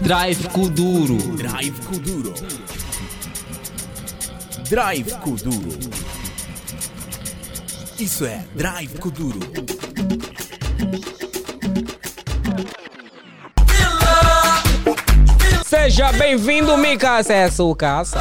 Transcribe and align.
Drive 0.00 0.48
Kuduro. 0.48 1.16
Drive 1.36 1.80
Kuduro. 1.86 2.34
Drive 4.68 5.12
Kuduro. 5.14 5.78
Isso 7.98 8.24
é 8.24 8.44
Drive 8.54 8.98
Kuduro. 8.98 9.40
Seja 15.64 16.12
bem-vindo, 16.12 16.76
Mika 16.76 17.16
Acesso 17.16 17.74
Casa. 17.74 18.18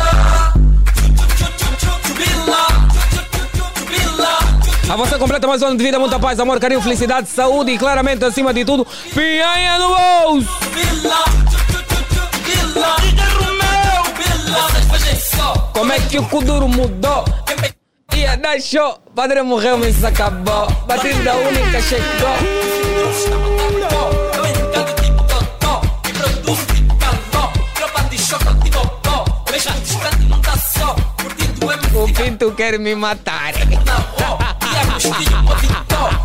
A 4.88 4.96
você 4.96 5.18
completa 5.18 5.48
mais 5.48 5.62
um 5.62 5.68
ano 5.68 5.78
de 5.78 5.84
vida, 5.84 6.00
muita 6.00 6.20
paz, 6.20 6.40
amor, 6.40 6.60
carinho, 6.60 6.82
felicidade, 6.82 7.28
saúde 7.28 7.72
e 7.72 7.78
claramente 7.78 8.24
acima 8.24 8.54
de 8.54 8.64
tudo, 8.64 8.86
pianha 9.14 9.80
no 9.80 9.88
bolso. 9.90 11.45
Como 15.76 15.92
é 15.92 16.00
que 16.00 16.18
o 16.18 16.24
Kuduro 16.30 16.70
mudou? 16.70 17.26
Ia 18.16 18.38
dar 18.38 18.58
show, 18.62 18.98
padre 19.14 19.42
morreu, 19.42 19.78
mas 19.78 20.06
acabou. 20.06 20.72
Batida 20.88 21.36
única 21.36 21.82
chegou. 21.82 22.30
O 31.94 32.14
Pinto 32.14 32.54
quer 32.54 32.80
me 32.80 32.96
matar. 32.96 33.52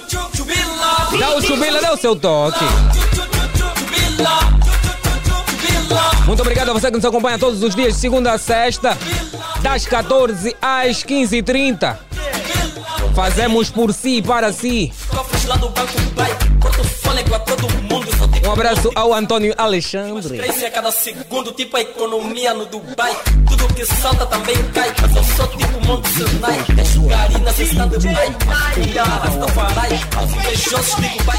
Dá 1.19 1.35
o 1.35 1.41
chubila, 1.41 1.81
dá 1.81 1.93
o 1.93 1.97
seu 1.97 2.15
toque. 2.15 2.65
Muito 6.25 6.41
obrigado 6.41 6.69
a 6.69 6.73
você 6.73 6.87
que 6.89 6.97
nos 6.97 7.05
acompanha 7.05 7.37
todos 7.37 7.61
os 7.63 7.75
dias, 7.75 7.95
de 7.95 7.99
segunda 7.99 8.33
a 8.33 8.37
sexta, 8.37 8.97
das 9.61 9.85
14 9.85 10.55
às 10.61 11.03
15h30. 11.03 11.97
Fazemos 13.13 13.69
por 13.69 13.93
si 13.93 14.17
e 14.17 14.21
para 14.21 14.53
si. 14.53 14.93
Um 18.51 18.53
abraço 18.53 18.91
ao 18.95 19.13
Antônio 19.13 19.53
Alexandre. 19.57 20.37
Cresce 20.37 20.65
a 20.65 20.71
cada 20.71 20.91
segundo, 20.91 21.53
tipo 21.53 21.77
a 21.77 21.81
economia 21.81 22.53
no 22.53 22.65
Dubai. 22.65 23.15
Tudo 23.47 23.73
que 23.73 23.85
salta 23.85 24.25
também 24.25 24.57
cai, 24.73 24.93
mas 25.01 25.15
eu 25.15 25.23
sou 25.23 25.47
tipo 25.47 25.85
Monte 25.87 26.09
Sinai. 26.09 26.57
Garina, 27.07 27.53
cê 27.53 27.63
está 27.63 27.85
Dubai. 27.85 28.35
Rastafari, 29.21 29.99
aos 30.17 30.31
invejosos 30.33 30.95
digo 30.97 31.23
pai. 31.23 31.37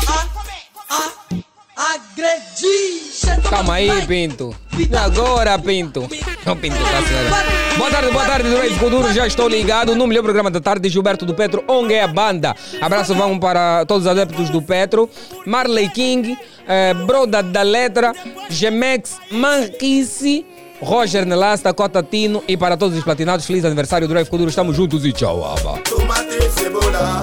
Agredi! 1.74 3.48
Calma 3.48 3.74
aí, 3.74 4.06
Pinto. 4.06 4.54
E 4.78 4.94
agora, 4.94 5.58
Pinto? 5.58 6.08
Não, 6.44 6.56
Pinto, 6.56 6.76
tá 6.76 7.02
certo. 7.02 7.78
Boa 7.78 7.90
tarde, 7.90 8.10
boa 8.10 8.24
tarde, 8.24 8.48
Durante 8.48 8.78
Kuduro. 8.78 9.12
Já 9.12 9.26
estou 9.26 9.48
ligado 9.48 9.96
no 9.96 10.06
melhor 10.06 10.22
programa 10.22 10.50
da 10.50 10.60
tarde. 10.60 10.88
Gilberto 10.88 11.24
do 11.24 11.34
Petro, 11.34 11.64
onde 11.66 11.94
é 11.94 12.02
a 12.02 12.08
banda? 12.08 12.54
Abraço 12.80 13.14
vão 13.14 13.38
para 13.38 13.86
todos 13.86 14.05
os 14.05 14.11
adeptos 14.11 14.50
do 14.50 14.61
Petro. 14.61 15.08
Marley 15.46 15.88
King, 15.88 16.36
eh, 16.68 16.92
Broda 16.92 17.42
da 17.42 17.62
Letra, 17.62 18.12
Gemex, 18.50 19.18
Manquice. 19.30 20.44
Roger 20.82 21.24
Nelasta, 21.24 21.72
Cota 21.72 22.02
Tino 22.02 22.42
e 22.48 22.56
para 22.56 22.77
todos 22.77 22.98
os 22.98 23.05
platinados, 23.05 23.46
feliz 23.46 23.64
aniversário 23.64 24.08
do 24.08 24.12
Drive 24.12 24.28
Kuduro. 24.28 24.50
Estamos 24.50 24.77
juntos 24.77 25.05
e 25.06 25.12
tchau, 25.12 25.44
aba. 25.44 25.78
Tomate, 25.78 26.50
cebola, 26.50 27.20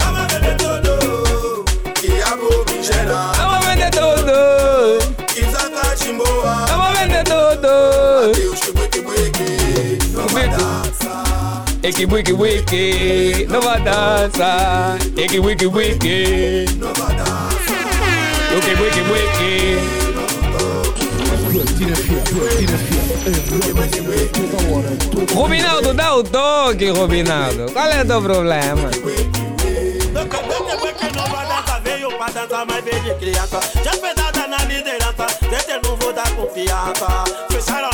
dança. 10.34 11.24
Eki 11.84 12.06
wiki 12.06 12.34
wiki, 12.34 13.46
nova 13.50 13.80
dança. 13.80 14.98
Eki 15.18 15.40
wiki 15.40 15.66
wiki, 15.68 16.66
Nova 16.80 17.14
dança. 17.14 17.74
wiki 18.54 18.74
wiki 18.82 19.02
wiki. 19.12 19.80
Rubinaldo, 25.34 25.94
dá 25.94 26.16
o 26.16 26.24
toque, 26.24 26.90
Rubinaldo. 26.90 27.72
Qual 27.72 27.88
é 27.88 28.02
o 28.02 28.06
teu 28.06 28.22
problema? 28.22 28.90
Veio 31.84 32.10
pra 32.18 32.28
dançar 32.30 32.66
mais 32.66 32.84
desde 32.84 33.14
criança. 33.16 33.60
Já 33.84 33.92
pesada 33.92 34.48
na 34.48 34.58
liderança, 34.66 35.26
desse 35.50 35.80
não 35.84 35.96
vou 35.96 36.12
dar 36.14 36.30
confiança. 36.36 37.24
Fecharam 37.50 37.90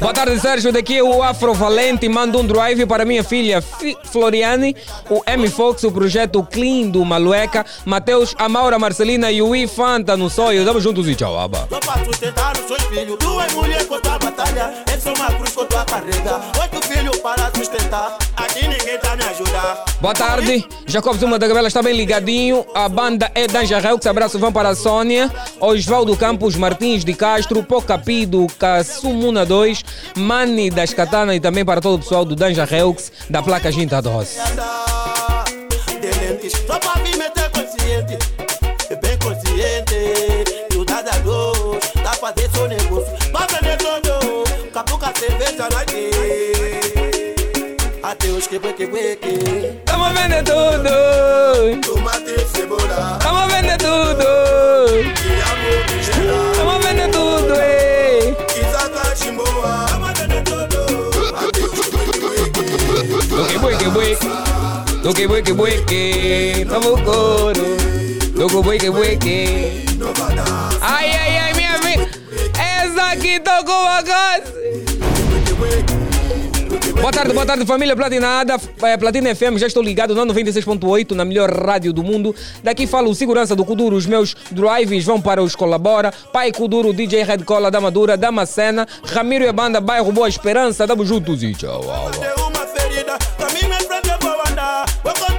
Boa 0.00 0.14
tarde, 0.14 0.38
Sérgio. 0.40 0.72
Daqui 0.72 0.98
é 0.98 1.02
o 1.02 1.22
Afro 1.22 1.52
Valente. 1.52 2.08
Manda 2.08 2.38
um 2.38 2.46
drive 2.46 2.86
para 2.86 3.04
minha 3.04 3.24
filha 3.24 3.60
Fi- 3.60 3.96
Floriane, 4.04 4.76
o 5.10 5.22
M 5.26 5.48
Fox, 5.48 5.82
o 5.82 5.90
projeto 5.90 6.42
Clean 6.44 6.88
do 6.88 7.04
Malueca, 7.04 7.66
Matheus, 7.84 8.34
a 8.38 8.48
Maura 8.48 8.78
Marcelina 8.78 9.30
e 9.32 9.42
o 9.42 9.56
I 9.56 9.66
Fanta 9.66 10.16
no 10.16 10.30
sonho. 10.30 10.64
Tamo 10.64 10.80
juntos 10.80 11.08
e 11.08 11.14
tchau, 11.16 11.36
aba. 11.38 11.66
Só 11.68 11.80
pra 11.80 12.04
sustentar 12.04 12.56
os 12.56 12.66
seus 12.66 12.82
filhos. 12.84 13.18
Duas 13.18 13.52
mulheres 13.54 13.86
contra 13.86 14.14
a 14.14 14.18
batalha. 14.18 14.72
Eles 14.88 15.02
são 15.02 15.12
uma 15.14 15.26
cruz 15.32 15.56
carrega. 15.86 16.40
Oito 16.60 16.86
filhos 16.86 17.18
para 17.18 17.50
sustentar. 17.56 18.16
Aqui 18.46 18.68
ninguém 18.68 18.96
tá 18.98 19.16
me 19.16 19.24
ajudar. 19.24 19.84
Boa 20.00 20.14
tarde, 20.14 20.64
Jacob 20.86 21.16
Zuma 21.18 21.36
da 21.36 21.48
Gabela 21.48 21.66
está 21.66 21.82
bem 21.82 21.96
ligadinho. 21.96 22.64
A 22.74 22.88
banda 22.88 23.30
é 23.34 23.48
Danja 23.48 23.80
Reux. 23.80 24.06
Abraço 24.06 24.38
vão 24.38 24.52
para 24.52 24.68
a 24.68 24.74
Sônia, 24.76 25.28
Osvaldo 25.60 26.16
Campos 26.16 26.54
Martins 26.54 27.04
de 27.04 27.12
Castro, 27.12 27.64
Pocapi 27.64 28.24
do 28.24 28.46
Cassumuna 28.58 29.44
2, 29.44 29.82
Mani 30.16 30.70
das 30.70 30.94
Katana 30.94 31.34
e 31.34 31.40
também 31.40 31.64
para 31.64 31.80
todo 31.80 31.96
o 31.96 31.98
pessoal 31.98 32.24
do 32.24 32.36
Danja 32.36 32.64
Reux 32.64 33.10
da 33.28 33.42
placa 33.42 33.72
Ginta 33.72 34.00
Doce. 34.00 34.38
Andar 34.38 35.44
de 36.00 36.18
lentes. 36.20 36.52
Só 36.66 36.78
pra 36.78 37.02
me 37.02 37.16
meter 37.16 37.50
consciente. 37.50 38.18
Bem 39.02 39.18
consciente. 39.18 40.70
E 40.72 40.76
o 40.76 40.84
dadador. 40.84 41.78
Dá 41.96 42.10
pra 42.10 42.32
fazer 42.32 42.50
seu 42.50 42.68
negócio. 42.68 43.12
Pra 43.32 43.46
vender 43.46 43.76
todo. 43.78 44.44
Capuca 44.72 45.12
cerveja 45.18 45.68
na 45.70 45.80
Adeus 45.80 46.15
que 48.58 48.72
que 48.72 49.16
que 49.16 49.82
Vamos 49.86 50.14
vender 50.14 50.42
tudo! 50.44 51.80
Tomate, 51.82 52.36
cebola, 52.52 53.18
Vamos 53.22 53.52
vender 53.52 53.76
tudo! 53.78 54.24
Vamos 56.56 56.86
vender 56.86 57.10
tudo, 57.10 57.54
ei! 57.60 58.36
Isaac, 58.56 59.16
chimboa. 59.16 59.86
Adeus 61.36 61.80
que 61.80 61.98
buique, 62.00 62.18
buique, 62.28 62.60
Duque, 63.28 63.58
buique, 63.58 63.88
buique. 63.88 64.26
Duque, 65.02 65.26
buique, 65.26 65.52
buique. 65.52 66.64
Novo 66.64 66.96
couro. 67.04 67.76
Duque, 68.34 68.62
buique, 68.62 68.90
buique. 68.90 69.84
nova 69.98 70.30
dança. 70.34 70.78
Ai, 70.80 71.10
ai, 71.12 71.38
ai, 71.38 71.52
minha 71.54 71.74
amiga. 71.74 72.08
Essa 72.58 73.12
aqui 73.12 73.38
tocou 73.40 73.82
uma 73.82 74.02
coisa. 74.02 74.95
Boa 77.00 77.12
tarde, 77.12 77.32
boa 77.32 77.46
tarde, 77.46 77.64
família 77.64 77.94
Platinada. 77.94 78.56
É, 78.82 78.96
Platina 78.96 79.34
FM, 79.34 79.58
já 79.58 79.66
estou 79.66 79.82
ligado 79.82 80.14
na 80.14 80.26
96.8, 80.26 81.12
na 81.12 81.24
melhor 81.24 81.50
rádio 81.50 81.92
do 81.92 82.02
mundo. 82.02 82.34
Daqui 82.62 82.86
falo 82.86 83.14
segurança 83.14 83.54
do 83.54 83.64
Kuduro. 83.64 83.96
Os 83.96 84.06
meus 84.06 84.34
drives 84.50 85.04
vão 85.04 85.20
para 85.20 85.42
os 85.42 85.54
Colabora. 85.54 86.12
Pai 86.32 86.50
Kuduro, 86.50 86.92
DJ 86.92 87.22
Red 87.22 87.38
Cola 87.38 87.70
da 87.70 87.80
Madura, 87.80 88.16
da 88.16 88.32
Macena. 88.32 88.86
Ramiro 89.04 89.44
e 89.44 89.48
a 89.48 89.52
banda 89.52 89.80
Bairro 89.80 90.10
Boa 90.10 90.28
Esperança. 90.28 90.86
Tamo 90.86 91.04
juntos 91.04 91.42
e 91.42 91.54
tchau. 91.54 91.84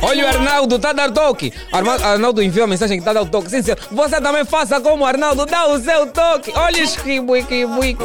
Olha 0.02 0.26
o 0.26 0.28
Arnaldo, 0.28 0.80
tá 0.80 0.92
a 0.92 1.12
toque. 1.12 1.52
Arnaldo 1.72 2.42
enviou 2.42 2.64
a 2.64 2.68
mensagem 2.68 3.00
que 3.00 3.04
tá 3.04 3.14
dar 3.14 3.24
o 3.24 3.26
toque. 3.26 3.50
Você 3.92 4.22
também 4.22 4.46
faça 4.46 4.80
como 4.80 5.04
o 5.04 5.08
Arnaldo, 5.08 5.46
dá 5.46 5.68
o 5.68 5.80
seu 5.80 6.08
toque. 6.08 6.54
Olha 6.56 6.82
esse 6.82 7.00
ribui, 7.00 7.42
ribui. 7.42 7.98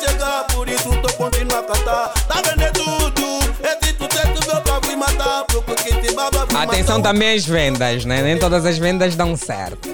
Chegar, 0.00 0.44
por 0.48 0.68
isso 0.68 0.90
tô 1.02 1.12
continuando 1.14 1.56
a 1.56 1.62
cantar. 1.62 2.08
Tá 2.28 2.42
vendo 2.42 2.72
tudo? 2.72 3.38
Esse 3.62 3.92
tu 3.94 4.06
teto 4.08 4.46
meu 4.46 4.60
pra 4.62 4.80
me 4.88 4.96
matar. 4.96 5.44
Procura 5.44 5.76
que 5.76 5.94
te 6.00 6.14
baba 6.14 6.46
me 6.46 6.56
Atenção 6.56 7.02
também 7.02 7.34
às 7.34 7.44
vendas, 7.44 8.04
né? 8.04 8.22
Nem 8.22 8.38
todas 8.38 8.64
as 8.64 8.78
vendas 8.78 9.16
dão 9.16 9.36
certo. 9.36 9.88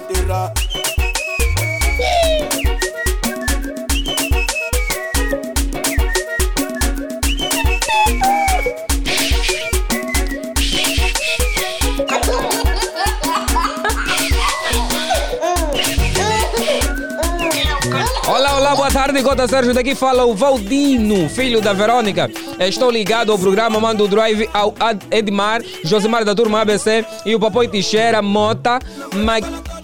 Olá, 18.27 18.57
olá, 18.57 18.75
boa 18.75 18.89
tarde, 18.89 19.21
Gota 19.21 19.47
Sérgio. 19.47 19.71
Daqui 19.71 19.93
fala 19.93 20.25
o 20.25 20.33
Valdino, 20.33 21.29
filho 21.29 21.61
da 21.61 21.73
Verônica. 21.73 22.29
Estou 22.59 22.89
ligado 22.89 23.31
ao 23.31 23.37
programa 23.37 23.79
Mando 23.79 24.07
Drive 24.07 24.49
ao 24.51 24.73
Edmar, 25.11 25.61
Josimar 25.83 26.25
da 26.25 26.33
turma 26.33 26.61
ABC 26.61 27.05
e 27.23 27.35
o 27.35 27.39
Papai 27.39 27.67
Teixeira, 27.67 28.23
Mota, 28.23 28.79
Ma... 29.13 29.33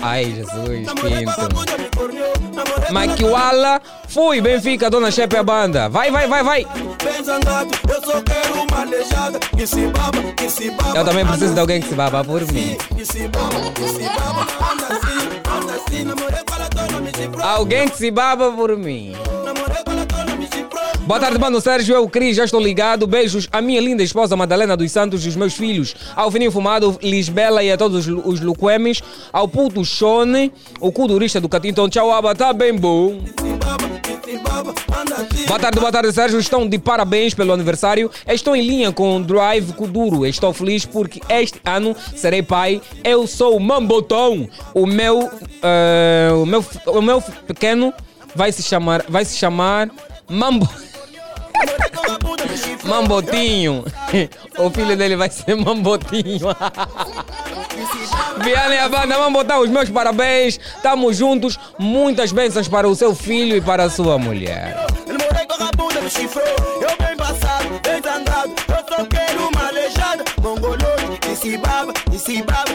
Ai, 0.01 0.25
Jesus, 0.25 0.87
Pinto. 0.93 2.91
Maquiwala. 2.91 3.79
Fui, 4.07 4.41
Benfica, 4.41 4.89
Dona 4.89 5.11
Chepe 5.11 5.37
a 5.37 5.43
banda. 5.43 5.87
Vai, 5.87 6.09
vai, 6.09 6.27
vai, 6.27 6.43
vai. 6.43 6.67
Eu 10.95 11.05
também 11.05 11.25
preciso 11.25 11.53
de 11.53 11.59
alguém 11.59 11.79
que 11.79 11.87
se 11.87 11.95
baba 11.95 12.23
por 12.23 12.41
mim. 12.51 12.75
Alguém 17.41 17.89
que 17.89 17.97
se 17.97 18.11
baba 18.11 18.51
por 18.51 18.75
mim. 18.77 19.13
Boa 21.01 21.19
tarde, 21.19 21.39
mano 21.39 21.59
Sérgio, 21.59 21.95
eu 21.95 22.07
Cris, 22.07 22.37
já 22.37 22.45
estou 22.45 22.61
ligado. 22.61 23.05
Beijos 23.07 23.47
à 23.51 23.59
minha 23.59 23.81
linda 23.81 24.03
esposa 24.03 24.35
Madalena 24.35 24.77
dos 24.77 24.91
Santos 24.91 25.25
e 25.25 25.29
os 25.29 25.35
meus 25.35 25.53
filhos, 25.55 25.95
ao 26.15 26.31
Fininho 26.31 26.51
Fumado, 26.51 26.97
Lisbela 27.01 27.63
e 27.63 27.71
a 27.71 27.77
todos 27.77 28.07
os, 28.07 28.39
Luquemes, 28.39 29.01
ao 29.33 29.47
puto 29.47 29.83
Shone, 29.83 30.53
o 30.79 30.91
cudurista 30.91 31.41
do 31.41 31.49
Catinton. 31.49 31.89
Tchau, 31.89 32.11
Aba, 32.11 32.33
tá 32.35 32.53
bem 32.53 32.73
bom. 32.73 33.19
Boa 35.51 35.59
tarde, 35.59 35.79
boa 35.81 35.91
tarde, 35.91 36.13
Sérgio. 36.13 36.39
Estão 36.39 36.65
de 36.65 36.79
parabéns 36.79 37.33
pelo 37.33 37.51
aniversário. 37.51 38.09
Estou 38.25 38.55
em 38.55 38.65
linha 38.65 38.89
com 38.93 39.17
o 39.17 39.21
Drive 39.21 39.73
Kuduro. 39.73 40.25
Estou 40.25 40.53
feliz 40.53 40.85
porque 40.85 41.19
este 41.27 41.59
ano 41.65 41.93
serei 42.15 42.41
pai. 42.41 42.81
Eu 43.03 43.27
sou 43.27 43.57
o 43.57 43.59
Mambotão. 43.59 44.47
O 44.73 44.85
meu, 44.85 45.29
eh, 45.61 46.29
o 46.41 46.45
meu, 46.45 46.63
o 46.85 47.01
meu 47.01 47.21
pequeno 47.21 47.93
vai 48.33 48.53
se 48.53 48.63
chamar, 48.63 49.03
vai 49.09 49.25
se 49.25 49.35
chamar 49.35 49.89
Mambo. 50.29 50.69
Mambotinho. 52.85 53.83
O 54.57 54.69
filho 54.69 54.95
dele 54.95 55.17
vai 55.17 55.29
ser 55.29 55.55
Mambotinho. 55.55 56.47
Viane 58.41 58.77
a 58.77 58.87
banda, 58.87 59.19
Mambotão, 59.19 59.61
os 59.61 59.69
meus 59.69 59.89
parabéns. 59.89 60.57
Tamo 60.81 61.11
juntos. 61.11 61.59
Muitas 61.77 62.31
bênçãos 62.31 62.69
para 62.69 62.87
o 62.87 62.95
seu 62.95 63.13
filho 63.13 63.57
e 63.57 63.61
para 63.61 63.83
a 63.83 63.89
sua 63.89 64.17
mulher. 64.17 64.90
Cifrou 66.11 66.43
Eu 66.81 66.97
bem 66.97 67.15
passado, 67.15 67.79
bem 67.83 68.01
zangado 68.01 68.53
Eu 68.67 68.97
só 68.97 69.05
quero 69.05 69.47
uma 69.47 69.67
aleijada 69.69 70.25
Mongoloide, 70.41 71.17
que 71.21 71.35
se 71.37 71.57
baba, 71.57 71.93
que 71.93 71.99
se 71.99 71.99
baba 71.99 72.00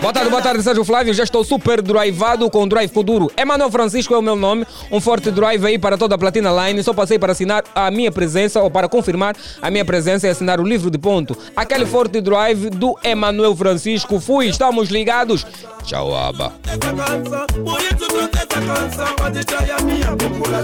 Boa 0.01 0.13
tarde, 0.13 0.31
boa 0.31 0.43
tarde, 0.43 0.61
Sérgio 0.63 0.85
Flávio. 0.85 1.15
Já 1.15 1.23
estou 1.23 1.45
super 1.45 1.81
drivado 1.81 2.51
com 2.51 2.65
o 2.65 2.69
Drive 2.69 2.91
Kuduro. 2.91 3.31
Emanuel 3.37 3.71
Francisco 3.71 4.13
é 4.13 4.19
o 4.19 4.23
meu 4.23 4.35
nome. 4.35 4.67
Um 4.91 5.01
forte 5.01 5.31
drive 5.31 5.65
aí 5.65 5.79
para 5.79 5.97
toda 5.97 6.17
a 6.17 6.19
Platina 6.19 6.51
Line. 6.51 6.83
Só 6.83 6.93
passei 6.93 7.17
para 7.19 7.31
assinar 7.33 7.63
a 7.75 7.91
minha 7.91 8.11
presença 8.11 8.61
ou 8.61 8.71
para 8.71 8.89
confirmar 8.89 9.37
a 9.63 9.71
minha 9.71 9.85
presença 9.85 10.27
e 10.27 10.31
assinar 10.31 10.59
o 10.61 10.65
livro 10.65 10.91
de 10.91 10.99
ponto. 10.99 11.39
Aquele 11.55 11.87
forte 11.87 12.21
drive 12.21 12.71
do 12.71 12.99
Emanuel 13.05 13.55
Francisco. 13.55 14.19
Fui, 14.19 14.49
estamos 14.49 14.89
ligados. 14.89 15.47
Tchau, 15.85 16.17
aba. 16.17 16.53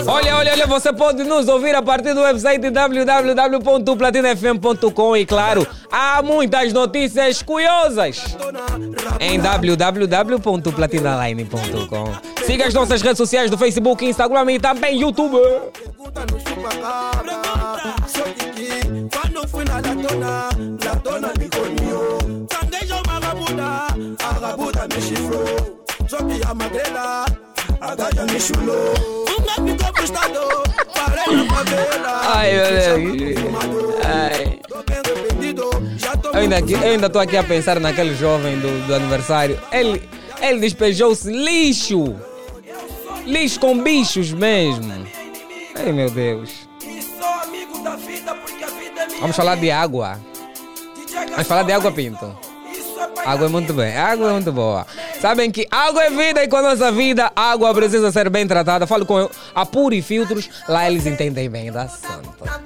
Olha, 0.06 0.37
olha, 0.37 0.52
olha, 0.52 0.67
você 0.67 0.90
pode 0.93 1.23
nos 1.23 1.46
ouvir 1.46 1.76
a 1.76 1.82
partir 1.82 2.14
do 2.14 2.23
website 2.23 2.70
www.platinafm.com 2.70 5.17
e 5.17 5.26
claro, 5.26 5.67
há 5.90 6.23
muitas 6.23 6.73
notícias 6.73 7.43
curiosas 7.43 8.37
em 9.20 9.38
www.platinaline.com. 9.38 12.12
Siga 12.44 12.66
as 12.66 12.74
nossas 12.74 13.00
redes 13.02 13.19
sociais 13.19 13.48
do 13.50 13.56
Facebook, 13.58 14.04
Instagram 14.04 14.50
e 14.52 14.58
também 14.58 14.98
YouTube. 15.00 15.38
Ai, 32.24 32.52
meu 32.52 32.64
Deus. 33.36 33.91
Ainda, 36.42 36.60
eu 36.60 36.90
ainda 36.90 37.10
tô 37.10 37.18
aqui 37.18 37.36
a 37.36 37.44
pensar 37.44 37.78
naquele 37.78 38.14
jovem 38.14 38.58
do, 38.58 38.86
do 38.86 38.94
aniversário. 38.94 39.58
Ele, 39.70 40.02
ele 40.40 40.60
despejou-se 40.60 41.30
lixo. 41.30 42.16
Lixo 43.24 43.60
com 43.60 43.78
bichos 43.78 44.32
mesmo. 44.32 45.06
Ai, 45.74 45.92
meu 45.92 46.10
Deus. 46.10 46.50
Vamos 49.20 49.36
falar 49.36 49.56
de 49.56 49.70
água. 49.70 50.18
Vamos 51.30 51.46
falar 51.46 51.62
de 51.62 51.72
água, 51.72 51.92
Pinto. 51.92 52.36
Água 53.24 53.46
é 53.46 53.48
muito 53.48 53.72
bem, 53.72 53.96
água 53.96 54.30
é 54.30 54.32
muito 54.32 54.50
boa. 54.50 54.84
Sabem 55.20 55.50
que 55.50 55.66
água 55.70 56.02
é 56.02 56.10
vida 56.10 56.42
e 56.42 56.48
com 56.48 56.56
a 56.56 56.62
nossa 56.62 56.90
vida, 56.90 57.30
água 57.36 57.72
precisa 57.72 58.10
ser 58.10 58.28
bem 58.28 58.46
tratada. 58.48 58.84
Falo 58.86 59.06
com 59.06 59.28
a 59.54 59.66
Puri 59.66 60.02
Filtros, 60.02 60.50
lá 60.68 60.90
eles 60.90 61.06
entendem 61.06 61.48
bem 61.48 61.70
da 61.70 61.86
santa. 61.86 62.60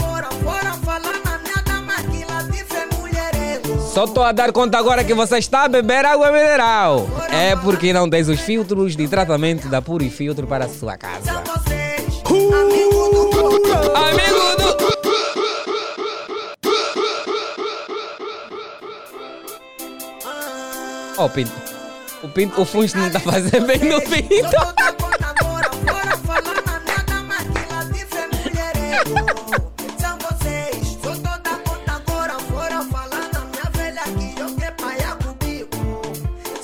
Só 3.96 4.06
tô 4.06 4.22
a 4.22 4.30
dar 4.30 4.52
conta 4.52 4.76
agora 4.76 5.02
que 5.02 5.14
você 5.14 5.38
está 5.38 5.62
a 5.62 5.68
beber 5.68 6.04
água 6.04 6.30
mineral. 6.30 7.08
É 7.30 7.56
porque 7.56 7.94
não 7.94 8.10
tens 8.10 8.28
os 8.28 8.38
filtros 8.38 8.94
de 8.94 9.08
tratamento 9.08 9.70
da 9.70 9.80
Puri 9.80 10.10
Filtro 10.10 10.46
para 10.46 10.66
a 10.66 10.68
sua 10.68 10.98
casa. 10.98 11.42
Vocês, 11.46 12.20
amigo 12.26 13.08
do 13.08 13.30
povo. 13.30 13.56
Amigo 13.96 14.56
do... 14.58 14.76
Ó, 21.16 21.24
o 21.24 21.30
Pinto. 21.30 21.52
O 22.22 22.28
Pinto, 22.28 22.60
o 22.60 22.66
Funcho 22.66 22.98
não 22.98 23.08
tá 23.08 23.18
fazendo 23.18 23.66
bem 23.66 23.78
no 23.78 24.02
Pinto. 24.02 25.05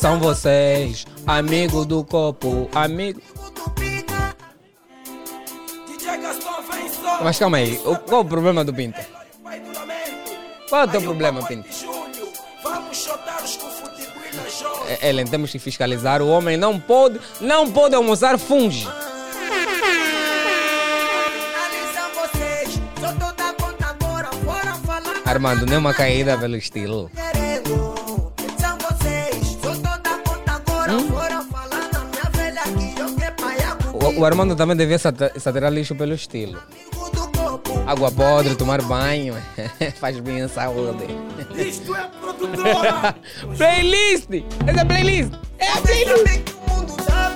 São 0.03 0.19
vocês, 0.19 1.07
amigo 1.25 1.85
do 1.85 2.03
copo, 2.03 2.69
amigo. 2.75 3.23
Mas 7.23 7.39
calma 7.39 7.59
aí, 7.59 7.81
o- 7.85 7.95
qual 7.95 8.23
o 8.23 8.25
problema 8.25 8.65
do 8.65 8.73
lamento. 9.73 10.33
Qual 10.69 10.83
é 10.83 10.85
o 10.87 10.89
teu 10.89 11.03
problema, 11.03 11.41
na 14.35 14.49
joga. 14.49 14.91
É, 14.91 15.09
Ellen, 15.09 15.25
temos 15.27 15.53
que 15.53 15.61
fiscalizar. 15.61 16.21
O 16.21 16.27
homem 16.29 16.57
não 16.57 16.81
pode, 16.81 17.21
não 17.41 17.71
pode 17.71 17.95
almoçar 17.95 18.37
funge. 18.41 18.89
Armando, 25.25 25.65
nem 25.65 25.79
uma 25.79 25.95
caída 25.95 26.37
pelo 26.37 26.57
estilo. 26.57 27.09
O, 34.19 34.25
Armando 34.25 34.55
também 34.55 34.77
devia 34.77 34.99
sat- 34.99 35.39
saturar 35.39 35.73
lixo 35.73 35.95
pelo 35.95 36.15
estilo. 36.15 36.61
Água 37.87 38.11
podre, 38.11 38.55
tomar 38.55 38.81
banho, 38.83 39.35
faz 40.01 40.19
bem 40.21 40.43
à 40.43 40.49
saúde. 40.49 41.05
Isto 41.57 41.95
é 41.97 42.09
produtora. 42.21 43.15
playlist! 43.57 44.29
Essa 44.67 44.81
é 44.81 44.85
playlist! 44.85 45.33
É 45.59 45.69
a 45.73 45.77
playlist! 45.79 46.17
Sabe 46.19 46.39
que 46.39 46.53
o 46.53 46.71
mundo 46.75 46.97
dá 47.07 47.33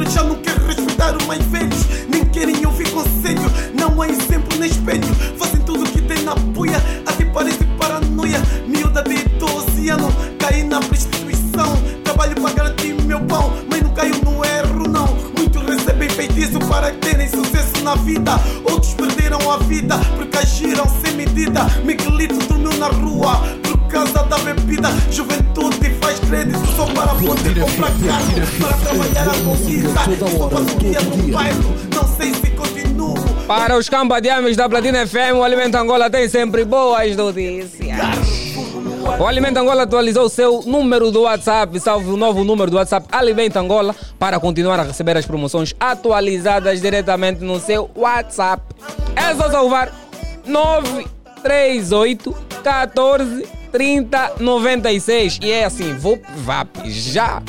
dinheiro, 0.00 0.10
já 0.10 0.22
não 0.22 0.34
querem 0.36 0.66
respeitar 0.66 1.16
os 1.16 1.26
mais 1.26 1.44
velhos, 1.46 1.69
Para 27.80 28.74
trabalhar 28.76 29.28
a 29.30 29.34
conquista. 29.42 29.88
Só 30.36 30.48
para 30.48 30.60
o 30.60 30.64
dia 30.78 31.00
do 31.00 31.32
bairro. 31.32 31.74
Não 31.94 32.06
sei 32.16 32.34
se 32.34 32.50
continuo. 32.50 33.14
Para 33.46 33.78
os 33.78 33.88
cambadiames 33.88 34.54
da 34.54 34.68
Platina 34.68 35.06
FM, 35.06 35.36
o 35.36 35.42
Alimento 35.42 35.76
Angola 35.76 36.10
tem 36.10 36.28
sempre 36.28 36.62
boas 36.64 37.16
notícias. 37.16 37.96
O 39.18 39.26
Alimento 39.26 39.56
Angola 39.56 39.84
atualizou 39.84 40.26
o 40.26 40.28
seu 40.28 40.62
número 40.66 41.10
do 41.10 41.22
WhatsApp, 41.22 41.80
salve 41.80 42.10
o 42.10 42.18
novo 42.18 42.44
número 42.44 42.70
do 42.70 42.76
WhatsApp 42.76 43.06
Alimento 43.10 43.56
Angola, 43.56 43.96
para 44.18 44.38
continuar 44.38 44.78
a 44.78 44.82
receber 44.82 45.16
as 45.16 45.24
promoções 45.24 45.74
atualizadas 45.80 46.82
diretamente 46.82 47.42
no 47.42 47.58
seu 47.58 47.90
WhatsApp. 47.96 48.62
É 49.16 49.34
só 49.34 49.50
salvar 49.50 49.90
938 50.46 52.36
14 52.62 53.60
30 53.72 54.34
96. 54.38 55.38
E 55.42 55.50
é 55.50 55.64
assim, 55.64 55.94
vou 55.94 56.20
VAP 56.44 56.88
já. 56.88 57.42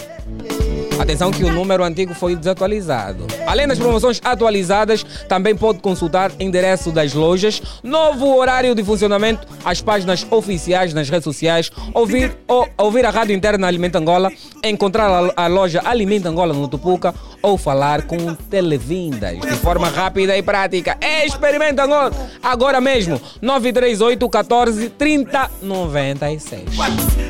Atenção 1.00 1.32
que 1.32 1.44
o 1.44 1.52
número 1.52 1.84
antigo 1.84 2.14
foi 2.14 2.36
desatualizado. 2.36 3.26
Além 3.48 3.68
das 3.68 3.80
promoções 3.80 4.22
atualizadas, 4.24 5.04
também 5.28 5.56
pode 5.56 5.80
consultar 5.80 6.32
endereço 6.40 6.92
das 6.92 7.14
lojas, 7.14 7.62
novo 7.84 8.36
horário 8.38 8.76
de 8.76 8.84
funcionamento, 8.84 9.48
as 9.66 9.82
páginas 9.82 10.26
oficiais 10.30 10.94
nas 10.94 11.10
redes 11.10 11.24
sociais, 11.24 11.72
ouvir, 11.94 12.38
ou, 12.48 12.68
ouvir 12.78 13.06
a 13.06 13.10
rádio 13.10 13.36
interna 13.36 13.68
Alimenta 13.68 13.98
Angola, 14.00 14.32
encontrar 14.64 15.08
a, 15.36 15.46
a 15.46 15.48
loja 15.48 15.82
Alimenta 15.84 16.30
Angola 16.30 16.54
no 16.54 16.68
Tupuca 16.68 17.14
ou 17.42 17.58
falar 17.58 18.04
com 18.04 18.36
televindas 18.50 19.40
de 19.40 19.56
forma 19.58 19.90
rápida 19.90 20.38
e 20.38 20.44
prática. 20.44 20.98
Experimenta 21.26 21.84
Angola 21.84 22.12
agora 22.42 22.80
mesmo. 22.80 23.20
938 23.42 24.30
14 24.30 24.90
30 24.90 25.52
96. 25.62 26.64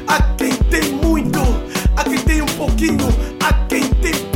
Há 0.07 0.21
quem 0.35 0.53
tem 0.55 0.91
muito, 0.93 1.39
quem 2.03 2.17
tem 2.19 2.41
um 2.41 2.45
pouquinho, 2.45 3.07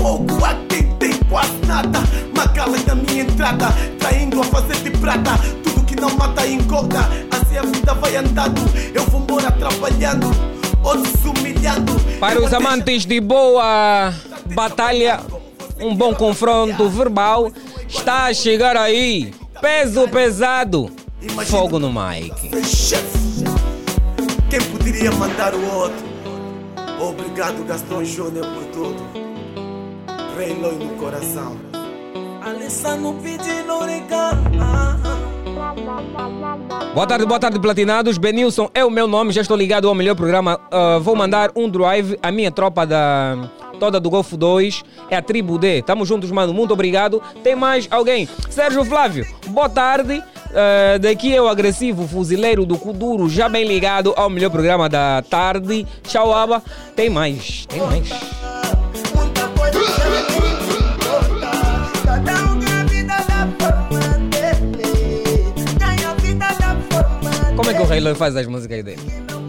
pouco, 0.05 0.45
há 0.45 0.53
quem 0.69 0.83
tem 0.97 1.13
quase 1.29 1.57
nada. 1.65 1.99
Macala 2.37 2.77
na 2.85 2.93
minha 2.93 3.23
entrada, 3.23 3.67
traindo 3.97 4.39
a 4.39 4.43
fazer 4.43 4.75
de 4.83 4.91
prata. 4.91 5.31
Tudo 5.63 5.83
que 5.83 5.95
não 5.99 6.15
mata 6.15 6.45
engorda, 6.45 6.99
assim 7.31 7.57
a 7.57 7.63
vida 7.63 7.93
vai 7.95 8.15
andando. 8.15 8.61
Eu 8.93 9.03
vou 9.05 9.21
embora 9.21 9.51
trabalhando, 9.51 10.27
outros 10.83 11.25
humilhando. 11.25 11.93
Para 12.19 12.39
os 12.39 12.53
amantes 12.53 13.03
de 13.03 13.19
boa 13.19 14.13
batalha, 14.53 15.21
um 15.79 15.95
bom 15.95 16.13
confronto 16.13 16.87
verbal 16.87 17.51
está 17.87 18.25
a 18.25 18.33
chegar 18.33 18.77
aí. 18.77 19.33
Peso 19.59 20.07
pesado, 20.07 20.91
fogo 21.47 21.79
no 21.79 21.91
mic. 21.91 22.31
Quem 24.51 24.61
poderia 24.71 25.11
mandar 25.13 25.55
o 25.55 25.73
outro? 25.73 26.05
Obrigado, 26.99 27.65
Gastão 27.65 28.05
Júnior, 28.05 28.45
por 28.45 28.65
tudo. 28.65 29.24
Rei 30.37 30.53
Loi 30.53 30.77
coração. 30.99 31.55
Alessandro 32.41 33.15
pedindo 33.23 33.65
Boa 36.93 37.07
tarde, 37.07 37.25
boa 37.25 37.39
tarde, 37.39 37.59
platinados. 37.59 38.17
Benilson 38.17 38.69
é 38.73 38.83
o 38.83 38.91
meu 38.91 39.07
nome, 39.07 39.31
já 39.31 39.41
estou 39.41 39.55
ligado 39.55 39.87
ao 39.87 39.95
melhor 39.95 40.15
programa. 40.15 40.59
Ah, 40.69 40.99
vou 41.01 41.15
mandar 41.15 41.51
um 41.55 41.69
drive 41.69 42.17
à 42.21 42.31
minha 42.31 42.51
tropa 42.51 42.85
da. 42.85 43.49
Toda 43.79 43.99
do 43.99 44.09
Golfo 44.09 44.37
2, 44.37 44.83
é 45.09 45.17
a 45.17 45.21
Tribo 45.21 45.57
D. 45.57 45.81
Tamo 45.81 46.05
juntos, 46.05 46.31
mano. 46.31 46.53
Muito 46.53 46.73
obrigado. 46.73 47.21
Tem 47.43 47.55
mais 47.55 47.87
alguém? 47.89 48.27
Sérgio 48.49 48.83
Flávio, 48.83 49.25
boa 49.47 49.69
tarde. 49.69 50.21
Ah, 50.53 50.97
daqui 50.97 51.33
é 51.33 51.41
o 51.41 51.47
agressivo 51.47 52.05
fuzileiro 52.07 52.65
do 52.65 52.77
Kuduro, 52.77 53.29
já 53.29 53.47
bem 53.47 53.65
ligado 53.65 54.13
ao 54.17 54.29
melhor 54.29 54.49
programa 54.49 54.89
da 54.89 55.23
tarde. 55.29 55.87
Tchau, 56.03 56.33
Aba. 56.33 56.61
Tem 56.93 57.09
mais, 57.09 57.65
tem 57.67 57.81
mais. 57.81 58.09
Como 67.55 67.69
é 67.69 67.73
que 67.73 67.81
o 67.81 67.85
Rei 67.85 67.99
Loi 67.99 68.13
faz 68.15 68.35
as 68.35 68.45
músicas 68.47 68.83
dele? 68.83 69.01
O. 69.33 69.45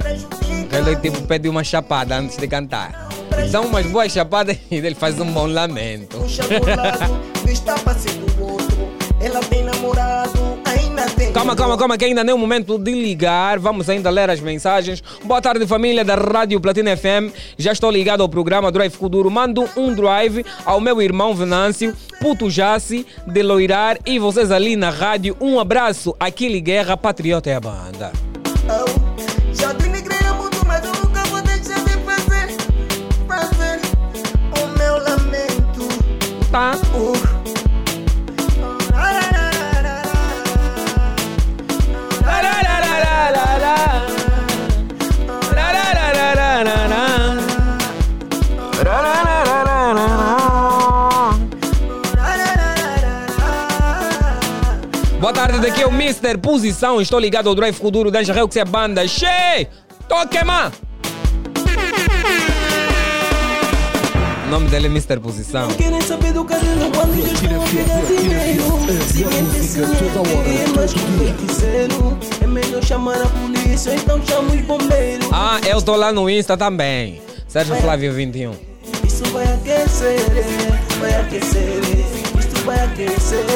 Rei 0.73 0.81
Loi 0.83 0.97
tipo, 0.97 1.21
pede 1.23 1.49
uma 1.49 1.65
chapada 1.65 2.17
antes 2.17 2.37
de 2.37 2.47
cantar. 2.47 3.09
Dá 3.51 3.61
umas 3.61 3.87
boas 3.87 4.13
chapadas 4.13 4.57
e 4.71 4.77
ele 4.77 4.95
faz 4.95 5.21
um 5.21 5.33
bom 5.33 5.47
lamento. 5.47 6.19
Um 6.19 6.29
chamulado 6.29 7.21
está 7.47 7.75
passando 7.79 8.27
o 8.41 8.53
outro. 8.53 8.89
Ela 9.21 9.41
tem 9.41 9.65
namorado. 9.65 10.46
Calma, 11.37 11.55
calma, 11.55 11.77
calma, 11.77 11.99
que 11.99 12.05
ainda 12.07 12.25
não 12.25 12.31
é 12.31 12.35
o 12.35 12.39
momento 12.39 12.79
de 12.79 12.93
ligar. 12.93 13.59
Vamos 13.59 13.91
ainda 13.91 14.09
ler 14.09 14.31
as 14.31 14.41
mensagens. 14.41 15.03
Boa 15.23 15.39
tarde, 15.39 15.67
família 15.67 16.03
da 16.03 16.15
Rádio 16.15 16.59
Platina 16.59 16.97
FM. 16.97 17.31
Já 17.59 17.73
estou 17.73 17.91
ligado 17.91 18.23
ao 18.23 18.29
programa 18.29 18.73
Drive 18.73 18.97
Kuduro. 18.97 19.31
Mando 19.31 19.69
um 19.77 19.95
drive 19.95 20.47
ao 20.65 20.81
meu 20.81 21.03
irmão 21.03 21.35
Venâncio, 21.35 21.95
Puto 22.23 22.49
Jace, 22.49 23.07
de 23.27 23.43
Loirar 23.43 23.99
e 24.07 24.19
vocês 24.19 24.51
ali 24.51 24.77
na 24.77 24.89
rádio. 24.89 25.37
Um 25.39 25.61
abraço, 25.61 26.17
Aquile 26.19 26.59
Guerra, 26.59 26.97
Patriota 26.97 27.51
é 27.51 27.57
a 27.57 27.61
banda. 27.61 28.13
Oh, 28.67 29.53
Já 29.53 29.75
daqui 55.67 55.83
é 55.83 55.87
o 55.87 55.91
Mr. 55.91 56.39
Posição. 56.39 57.01
Estou 57.01 57.19
ligado 57.19 57.49
ao 57.49 57.55
Drive 57.55 57.79
Kuduro 57.79 58.11
da 58.11 58.23
Jarreu, 58.23 58.49
que 58.49 58.59
é 58.59 58.65
banda. 58.65 59.07
Che! 59.07 59.67
Toque, 60.09 60.43
man! 60.45 60.71
O 64.47 64.49
nome 64.49 64.69
dele 64.69 64.87
é 64.87 64.91
Mr. 64.91 65.19
Posição. 65.19 65.69
Querem 65.71 66.01
saber 66.03 66.33
do 66.33 66.45
cabelo 66.45 66.89
quando 66.93 67.15
a 67.15 67.67
pegar 67.69 68.01
dinheiro 68.07 68.63
Se 69.03 69.25
é 69.25 70.77
mais 70.77 70.93
que 70.93 71.01
feiticeiro 71.01 72.19
É 72.41 72.47
melhor 72.47 72.83
chamar 72.85 73.21
a 73.21 73.27
polícia, 73.27 73.93
então 73.93 74.25
chama 74.25 74.55
os 74.55 74.61
bombeiros 74.61 75.29
Ah, 75.33 75.59
eu 75.67 75.79
estou 75.79 75.97
lá 75.97 76.13
no 76.13 76.31
Insta 76.31 76.57
também. 76.57 77.21
Sérgio 77.49 77.75
Flávio 77.77 78.13
21. 78.13 78.53
Isso 79.05 79.25
vai 79.33 79.53
aquecer, 79.53 80.21
vai 81.01 81.15
aquecer 81.23 82.36
Isto 82.67 82.75
vai 82.75 82.85
aquecer, 82.85 83.47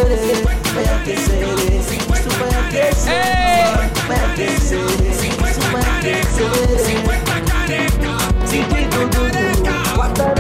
vai 0.73 0.85
aquecer 0.85 1.43
Isto 1.83 2.31
vai 2.39 2.55
aquecer, 2.61 3.91
vai 4.07 4.21
aquecer 4.31 4.87
Isto 5.11 5.67
vai 5.73 5.83
aquecer 5.83 6.55
50 6.87 7.41
careca, 7.51 8.15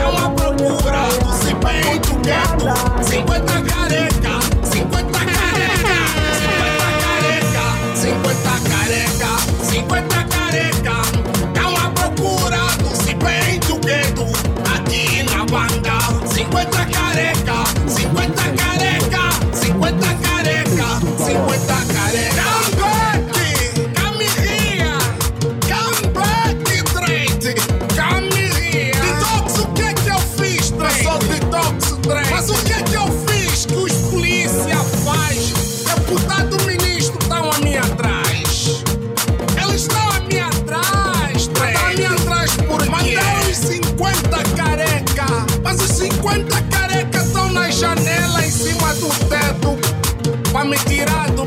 É 0.01 0.07
uma 0.07 0.31
procura 0.31 1.03
do 1.19 1.33
cimento 1.33 2.15
quieto. 2.23 2.71
50 3.03 3.63
careca, 3.63 4.35
50 4.63 5.19
careca, 5.19 5.97
50 6.39 6.87
careca, 7.03 7.67
50 7.97 8.55
careca, 8.71 9.31
50 9.65 10.23
careca. 10.29 11.10
50 16.51 16.87
careca, 16.87 17.65
50 17.87 18.43
careca, 18.57 19.20
me 50.71 50.77
tirar 50.85 51.40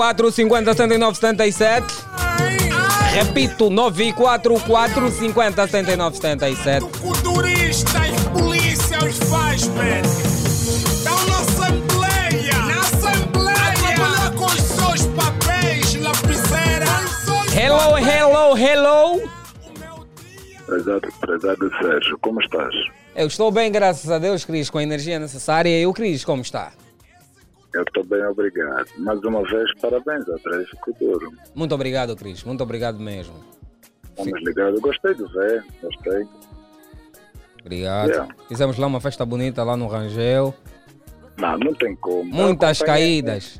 994 0.00 0.32
50 0.32 0.72
79 0.72 1.14
77. 1.14 1.86
Repito, 3.12 3.68
944 3.68 5.10
50 5.10 5.66
79 5.66 6.16
77. 6.16 6.86
Culturistas, 7.00 8.10
polícia 8.32 8.98
os 9.04 9.18
faz, 9.28 9.66
velho. 9.66 10.06
Estão 10.06 11.26
na 11.26 11.38
Assembleia. 11.40 12.58
Na 12.66 12.80
Assembleia. 12.80 13.58
A 13.58 13.72
trabalhar 13.72 14.34
com 14.34 14.46
os 14.46 14.62
seus 14.62 15.06
papéis, 15.08 15.94
lapiseira. 15.96 16.86
Hello, 17.54 17.98
hello, 17.98 18.56
hello. 18.56 19.30
Prezado, 20.64 21.08
prezado 21.20 21.70
Sérgio, 21.82 22.18
como 22.22 22.40
estás? 22.40 22.74
Eu 23.14 23.26
estou 23.26 23.50
bem, 23.50 23.70
graças 23.70 24.10
a 24.10 24.18
Deus, 24.18 24.46
Cris, 24.46 24.70
com 24.70 24.78
a 24.78 24.82
energia 24.82 25.18
necessária. 25.18 25.78
E 25.78 25.86
o 25.86 25.92
Cris, 25.92 26.24
como 26.24 26.40
está? 26.40 26.72
Eu 27.74 27.82
estou 27.82 28.04
bem, 28.04 28.22
obrigado. 28.24 28.86
Mais 28.98 29.20
uma 29.22 29.42
vez, 29.44 29.70
parabéns 29.80 30.28
ao 30.28 30.38
Três 30.40 30.68
Futuro. 30.84 31.32
Muito 31.54 31.74
obrigado, 31.74 32.16
Cris. 32.16 32.42
Muito 32.44 32.62
obrigado 32.62 32.98
mesmo. 32.98 33.34
Estamos 34.18 34.42
ligados. 34.42 34.80
Gostei 34.80 35.14
de 35.14 35.24
ver, 35.32 35.64
gostei. 35.82 36.26
Obrigado. 37.60 38.08
Yeah. 38.08 38.34
Fizemos 38.48 38.76
lá 38.78 38.86
uma 38.86 39.00
festa 39.00 39.24
bonita 39.24 39.62
lá 39.62 39.76
no 39.76 39.86
Rangel. 39.86 40.54
Não, 41.38 41.58
não 41.58 41.74
tem 41.74 41.94
como. 41.96 42.24
Muitas 42.24 42.80
Eu 42.80 42.86
acompanhei. 42.86 43.22
caídas. 43.22 43.58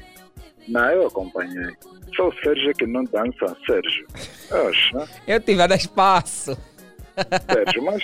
Não, 0.68 0.90
eu 0.90 1.06
acompanhei. 1.06 1.76
Só 2.16 2.28
o 2.28 2.34
Sérgio 2.42 2.74
que 2.74 2.86
não 2.86 3.04
dança, 3.04 3.56
Sérgio. 3.66 4.06
Oxe, 4.68 5.10
Eu 5.26 5.40
tive 5.40 5.62
a 5.62 5.66
dar 5.66 5.76
espaço. 5.76 6.56
Sérgio, 7.50 7.84
mas, 7.84 8.02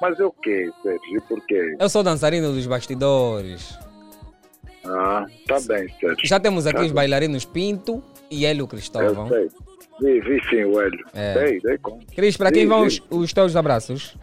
mas 0.00 0.18
é 0.18 0.24
o 0.24 0.32
quê, 0.32 0.70
Sérgio? 0.82 1.16
E 1.16 1.20
por 1.22 1.40
quê? 1.46 1.76
Eu 1.78 1.88
sou 1.88 2.02
dançarino 2.02 2.52
dos 2.52 2.66
bastidores. 2.66 3.78
Ah, 4.86 5.24
tá 5.46 5.56
bem, 5.66 5.88
Sérgio. 6.00 6.16
Já 6.26 6.38
temos 6.40 6.66
aqui 6.66 6.76
Tá 6.76 6.82
os 6.82 6.88
bem. 6.88 6.94
bailarinos 6.94 7.44
Pinto 7.44 8.02
e 8.30 8.44
Hélio 8.44 8.64
Eu 8.64 8.68
Cristóvão. 8.68 9.28
sei. 9.28 9.48
Vi, 10.00 10.20
vi 10.20 10.40
sim 10.50 10.64
o 10.64 10.80
Hélio. 10.80 11.04
É. 11.14 11.34
Dei, 11.34 11.60
dei 11.60 11.78
conta. 11.78 12.04
Cris, 12.14 12.36
para 12.36 12.50
quem 12.52 12.66
vão 12.66 12.82
os, 12.84 13.00
os 13.10 13.32
teus 13.32 13.54
abraços? 13.56 14.16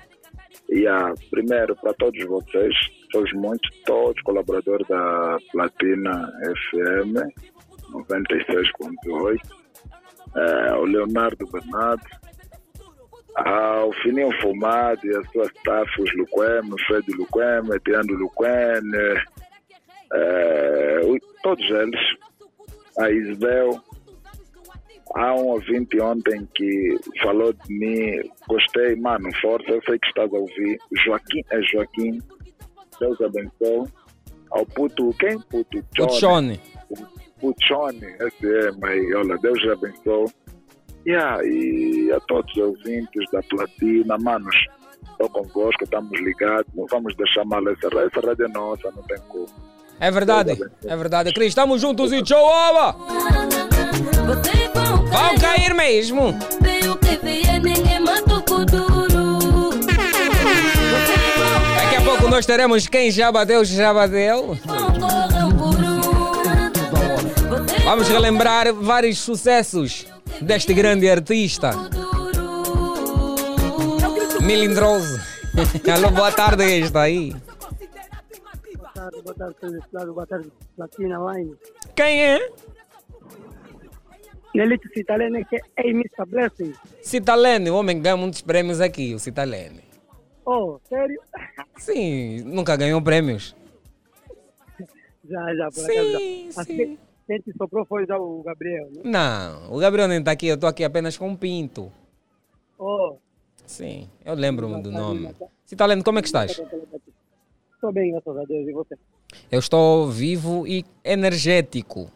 E 0.70 0.86
ah, 0.88 1.14
primeiro, 1.30 1.76
para 1.78 1.94
todos 1.94 2.24
vocês, 2.26 2.74
somos 3.12 3.32
muitos, 3.34 3.70
todos 3.86 4.22
colaboradores 4.24 4.88
da 4.88 5.38
Platina 5.52 6.32
FM 6.72 7.18
96.8, 7.92 9.40
é, 10.36 10.74
o 10.76 10.84
Leonardo 10.86 11.46
Bernardo, 11.48 12.04
ah, 13.38 13.84
o 13.86 13.94
Fininho 14.02 14.32
Fumado 14.42 15.00
e 15.06 15.16
a 15.16 15.24
sua 15.32 15.46
staff, 15.46 16.02
os 16.02 16.14
Luqueme, 16.16 16.74
o 16.74 16.86
Fred 16.88 17.12
Luqueme, 17.14 17.80
Tiando 17.86 18.14
Luquene, 18.14 19.22
o- 20.14 21.42
todos 21.44 21.64
eles, 21.70 22.00
a 23.00 23.10
Isabel, 23.10 23.82
Há 25.14 25.36
um 25.36 25.48
ouvinte 25.48 26.00
ontem 26.00 26.48
que 26.56 26.96
falou 27.22 27.52
de 27.52 27.74
mim, 27.74 28.32
gostei, 28.48 28.96
mano, 28.96 29.30
força, 29.42 29.70
eu 29.70 29.82
sei 29.84 30.00
que 30.00 30.08
estás 30.08 30.34
a 30.34 30.38
ouvir. 30.38 30.80
Joaquim 31.04 31.42
é 31.52 31.62
Joaquim, 31.64 32.20
Deus 32.98 33.20
abençoe. 33.20 33.90
Ao 34.52 34.66
puto, 34.68 35.10
quem? 35.20 35.38
Puto 35.50 35.84
Johnny. 35.94 36.08
Tchone. 36.18 36.60
Puchone, 37.42 38.06
esse 38.22 38.56
é, 38.68 38.72
mas 38.80 39.16
olha, 39.16 39.38
Deus 39.40 39.60
abençoe. 39.70 40.28
Yeah, 41.06 41.44
e 41.44 42.10
a 42.14 42.20
todos 42.22 42.50
os 42.56 42.58
ouvintes 42.64 43.30
da 43.34 43.42
Platina, 43.44 44.18
manos, 44.22 44.56
estou 45.12 45.30
convosco, 45.30 45.84
estamos 45.84 46.18
ligados, 46.22 46.72
não 46.74 46.86
vamos 46.86 47.14
deixar 47.18 47.44
mal 47.44 47.68
essa 47.68 47.88
essa 47.88 48.26
rádio 48.26 48.46
é 48.46 48.48
nossa, 48.48 48.90
não 48.92 49.04
tem 49.04 49.18
como. 49.28 49.48
É 50.02 50.10
verdade, 50.10 50.58
é 50.84 50.96
verdade. 50.96 51.32
Cris, 51.32 51.50
estamos 51.50 51.80
juntos 51.80 52.12
e 52.12 52.24
tchau, 52.24 52.44
oba! 52.44 52.96
Vão 55.12 55.38
cair 55.40 55.76
mesmo! 55.76 56.36
Daqui 61.76 61.96
a 61.98 62.02
pouco 62.04 62.28
nós 62.28 62.48
teremos 62.48 62.88
quem 62.88 63.12
já 63.12 63.32
bateu, 63.32 63.64
já 63.64 63.94
bateu. 63.94 64.58
Vamos 67.84 68.08
relembrar 68.08 68.74
vários 68.74 69.20
sucessos 69.20 70.08
deste 70.42 70.74
grande 70.74 71.08
artista. 71.08 71.74
Milindroso. 74.42 75.22
Alô, 75.94 76.10
boa 76.10 76.32
tarde, 76.32 76.64
está 76.80 77.02
aí? 77.02 77.36
Tarde, 79.02 79.22
boa 79.24 79.34
tarde, 79.36 79.56
Sérgio 79.60 79.84
Flávio, 79.90 80.14
boa 80.14 80.28
tarde, 80.28 80.52
Platina 80.76 81.34
Line. 81.34 81.56
Quem 81.96 82.24
é? 82.24 82.52
Nelito 84.54 84.88
Citalene, 84.94 85.44
que 85.46 85.56
é 85.56 85.90
Mr. 85.90 86.24
Blessing. 86.28 86.76
Citalene, 87.02 87.72
o 87.72 87.76
homem 87.78 87.96
que 87.96 88.04
ganha 88.04 88.16
muitos 88.16 88.42
prêmios 88.42 88.80
aqui, 88.80 89.16
o 89.16 89.20
Citalene. 89.20 89.82
Oh, 90.46 90.78
sério? 90.88 91.20
Sim, 91.80 92.44
nunca 92.44 92.76
ganhou 92.76 93.02
prêmios. 93.02 93.56
Já, 95.28 95.56
já, 95.56 95.66
por 95.66 95.74
Sim, 95.74 95.98
acaso. 95.98 96.52
já. 96.52 96.64
sim. 96.66 97.00
Quem 97.26 97.40
te 97.42 97.54
soprou 97.58 97.84
foi 97.86 98.06
já 98.06 98.20
o 98.20 98.44
Gabriel, 98.44 98.88
né? 98.92 99.02
Não, 99.04 99.74
o 99.74 99.80
Gabriel 99.80 100.10
nem 100.10 100.20
está 100.20 100.32
aqui, 100.32 100.46
eu 100.46 100.56
estou 100.56 100.70
aqui 100.70 100.84
apenas 100.84 101.18
com 101.18 101.32
o 101.32 101.38
Pinto. 101.38 101.92
Oh, 102.78 103.18
Sim, 103.66 104.08
eu 104.24 104.36
lembro-me 104.36 104.80
do 104.84 104.92
nome. 104.92 105.34
Citalene, 105.66 106.04
como 106.04 106.20
é 106.20 106.22
que 106.22 106.28
estás? 106.28 106.62
Estou 107.82 107.92
bem, 107.92 108.12
graças 108.12 108.38
a 108.38 108.44
Deus, 108.46 108.68
e 108.68 108.72
você? 108.74 108.96
Eu 109.52 109.60
estou 109.60 110.10
vivo 110.10 110.68
e 110.68 110.86
energético. 111.04 112.12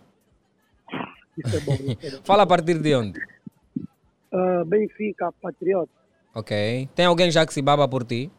Isso 1.38 1.56
é 1.56 1.60
bom, 1.62 1.74
isso 1.74 2.06
é 2.06 2.12
bom. 2.12 2.22
Fala 2.24 2.44
a 2.44 2.48
partir 2.48 2.80
de 2.80 2.96
onde? 2.96 3.20
Ah, 4.32 4.64
Benfica, 4.66 5.32
Patriota. 5.42 5.92
Ok. 6.36 6.90
Tem 6.94 7.06
alguém 7.06 7.32
já 7.32 7.46
que 7.46 7.54
se 7.54 7.62
baba 7.62 7.88
por 7.88 8.04
ti? 8.04 8.30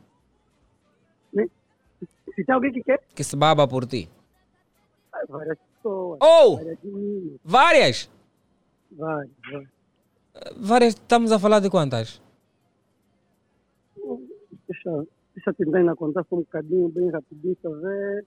Né? 1.33 1.47
Se 2.35 2.45
tem 2.45 2.55
alguém 2.55 2.73
que 2.73 2.83
quer, 2.83 3.01
Que 3.15 3.25
se 3.25 3.35
baba 3.37 3.67
por 3.67 3.87
ti? 3.87 4.09
ah, 5.12 5.25
várias 5.29 5.59
pessoas. 5.59 6.19
Oh! 6.23 6.57
Várias 6.57 6.79
Várias! 7.45 8.11
várias, 8.93 9.31
várias. 9.51 9.69
Várias, 10.57 10.95
estamos 10.95 11.33
a 11.33 11.39
falar 11.39 11.61
de 11.61 11.71
quantas? 11.71 12.21
Deixa, 14.69 15.07
deixa 15.47 15.51
eu 15.51 15.55
tentar 15.55 15.79
ainda 15.79 15.95
contar 15.95 16.25
só 16.29 16.37
um 16.37 16.41
bocadinho, 16.41 16.89
bem 16.89 17.11
rapidinho, 17.11 17.57
ver. 17.63 18.25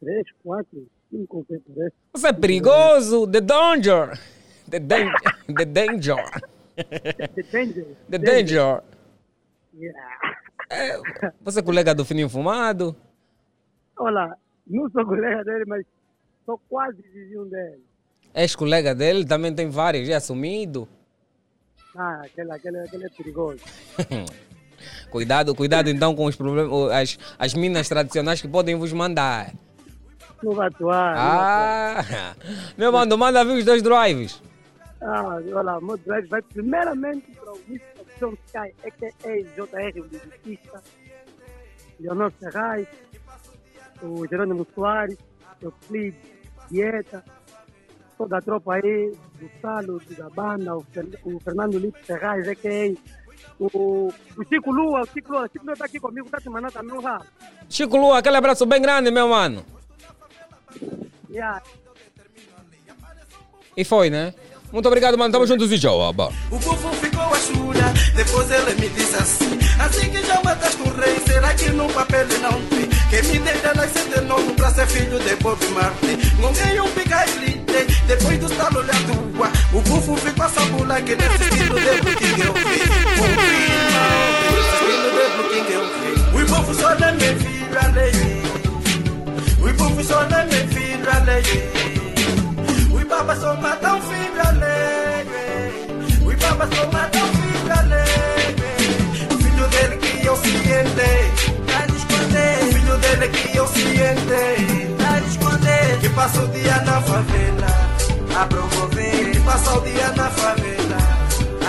Três, 0.00 0.26
quatro, 0.42 0.86
cinco, 1.10 1.44
seis, 1.48 1.62
parece. 1.74 1.94
Você 2.12 2.28
é 2.28 2.32
perigoso! 2.32 3.26
The 3.26 3.40
danger! 3.40 4.18
The 4.68 4.80
danger! 4.80 5.14
The 5.54 5.64
danger! 5.64 6.16
The 6.76 7.42
Danger. 7.52 7.86
The 8.10 8.18
danger! 8.18 8.82
Yeah. 9.74 11.34
Você 11.42 11.60
é 11.60 11.62
colega 11.62 11.94
do 11.94 12.04
Fininho 12.04 12.28
Fumado? 12.28 12.96
Olha, 13.96 14.36
não 14.66 14.90
sou 14.90 15.06
colega 15.06 15.44
dele, 15.44 15.64
mas 15.68 15.86
sou 16.44 16.60
quase 16.68 17.00
vizinho 17.00 17.44
dele. 17.44 17.84
És-colega 18.32 18.92
dele? 18.92 19.24
Também 19.24 19.54
tem 19.54 19.70
vários, 19.70 20.08
é 20.08 20.14
assumido. 20.14 20.88
Ah, 21.96 22.22
aquele, 22.24 22.50
aquele, 22.50 22.78
aquele 22.80 23.06
é 23.06 23.08
perigoso. 23.10 23.62
Cuidado, 25.14 25.54
cuidado 25.54 25.88
então 25.88 26.12
com 26.12 26.24
os 26.24 26.34
problemas, 26.34 26.90
as, 26.90 27.16
as 27.38 27.54
minas 27.54 27.88
tradicionais 27.88 28.42
que 28.42 28.48
podem 28.48 28.74
vos 28.74 28.92
mandar. 28.92 29.52
Não 30.42 30.52
vai 30.52 30.66
atuar. 30.66 31.14
Ah! 31.16 32.34
Meu 32.76 32.90
mano, 32.90 33.16
manda 33.16 33.44
vir 33.44 33.58
os 33.58 33.64
dois 33.64 33.80
drives. 33.80 34.42
Ah, 35.00 35.22
olha, 35.52 35.80
meu 35.80 35.96
drive 35.98 36.26
vai 36.26 36.42
primeiramente 36.42 37.30
para 37.30 37.52
o 37.52 37.60
Mr. 37.68 37.84
John 38.18 38.32
Sky, 38.46 38.74
é 38.82 38.90
que 38.90 39.04
é 39.04 39.42
JR, 39.54 40.00
o 40.00 40.04
musicista, 40.04 40.82
Leonor 42.00 42.32
Serrais, 42.40 42.88
o 44.02 44.26
Jerônimo 44.26 44.66
Soares, 44.74 45.16
o 45.62 45.66
Euclides, 45.66 46.18
Dieta, 46.72 47.22
toda 48.18 48.38
a 48.38 48.42
tropa 48.42 48.74
aí, 48.74 49.12
do 49.38 49.48
Salo, 49.62 50.02
da 50.18 50.28
banda, 50.30 50.76
o, 50.76 50.80
Fer- 50.90 51.20
o 51.22 51.38
Fernando 51.38 51.78
Lito 51.78 52.04
Serrais, 52.04 52.48
é 52.48 52.54
que 52.56 52.66
é 52.66 52.94
o, 53.58 54.12
o 54.36 54.44
Chico 54.48 54.70
Lua, 54.70 55.02
o 55.02 55.06
Chico 55.06 55.32
Lua, 55.32 55.42
o 55.42 55.48
Chico 55.48 55.64
Lua 55.64 55.72
está 55.72 55.84
aqui 55.84 56.00
comigo, 56.00 56.26
está 56.26 56.40
te 56.40 56.48
mandando 56.48 56.72
também 56.72 56.96
um 56.96 57.00
rabo. 57.00 57.24
Chico 57.68 57.96
Lua, 57.96 58.18
aquele 58.18 58.36
abraço 58.36 58.66
bem 58.66 58.80
grande, 58.80 59.10
meu 59.10 59.28
mano. 59.28 59.64
Yeah. 61.30 61.62
E 63.76 63.84
foi, 63.84 64.10
né? 64.10 64.34
Muito 64.72 64.86
obrigado, 64.86 65.16
mano. 65.16 65.32
Tamo 65.32 65.46
juntos 65.46 65.70
e 65.70 65.78
tchau. 65.78 66.02
aba. 66.02 66.32
O 66.50 66.58
povo 66.58 66.92
ficou 66.94 67.22
a 67.22 67.36
chulha, 67.36 67.92
depois 68.14 68.50
ele 68.50 68.74
me 68.80 68.88
disse 68.88 69.16
assim 69.16 69.54
Assim 69.78 70.10
que 70.10 70.22
já 70.22 70.40
mataste 70.42 70.82
o 70.82 70.90
rei, 70.94 71.18
será 71.26 71.52
que 71.54 71.68
no 71.70 71.88
papel 71.92 72.26
não 72.40 72.64
tem 72.66 72.83
que 73.14 73.22
me 73.22 73.38
deita 73.38 73.72
nascer 73.74 74.08
de 74.12 74.20
novo 74.22 74.52
pra 74.54 74.74
ser 74.74 74.88
filho 74.88 75.20
de 75.20 75.36
Bob 75.36 75.64
Marley. 75.68 76.16
Gonguei 76.40 76.80
um 76.80 76.90
picailite, 76.90 77.86
depois 78.08 78.40
do 78.40 78.46
estalo 78.46 78.82
lhe 78.82 78.90
tua. 79.06 79.52
O 79.72 79.80
bufo 79.82 80.16
ficou 80.16 80.44
a 80.44 80.48
sabula 80.48 81.00
que 81.00 81.14
nesse 81.14 81.44
filho 81.44 81.76
de 81.76 82.16
King 82.16 82.40
eu 82.44 82.52
vi. 82.54 82.80
Confirma, 83.14 84.04
filho 84.80 85.10
de 85.14 85.44
King 85.54 85.72
eu 85.74 85.84
vi. 85.86 86.42
O 86.42 86.44
bufo 86.44 86.74
só 86.74 86.92
na 86.98 87.12
minha 87.12 87.36
filha 87.36 87.80
ali 87.84 88.10
O 89.62 89.72
bufo 89.74 90.02
só 90.04 90.24
na 90.28 90.44
minha 90.46 90.66
filha 90.66 91.12
ali 91.16 91.70
O 92.90 93.08
baba 93.08 93.36
só 93.36 93.54
mata 93.54 93.94
um 93.94 94.02
filho 94.02 94.40
ali 94.48 95.30
O 96.20 96.36
baba 96.36 96.68
só 96.74 96.90
mata 96.90 97.18
um 97.18 97.28
filho 97.28 97.72
ali 97.78 98.02
O 99.32 99.38
filho 99.38 99.68
dele 99.68 99.96
que 99.98 100.26
é 100.26 100.28
eu 100.28 100.36
se 100.36 100.50
que 103.28 103.56
eu 103.56 103.66
cientei 103.68 104.94
a 105.06 105.18
esconder 105.28 105.98
que 106.00 106.08
passa 106.10 106.42
o 106.42 106.48
dia 106.48 106.76
na 106.82 107.00
favela 107.00 107.66
a 108.40 108.46
promover. 108.46 109.30
Que 109.32 109.40
passa 109.40 109.78
o 109.78 109.80
dia 109.82 110.08
na 110.16 110.30
favela 110.30 110.98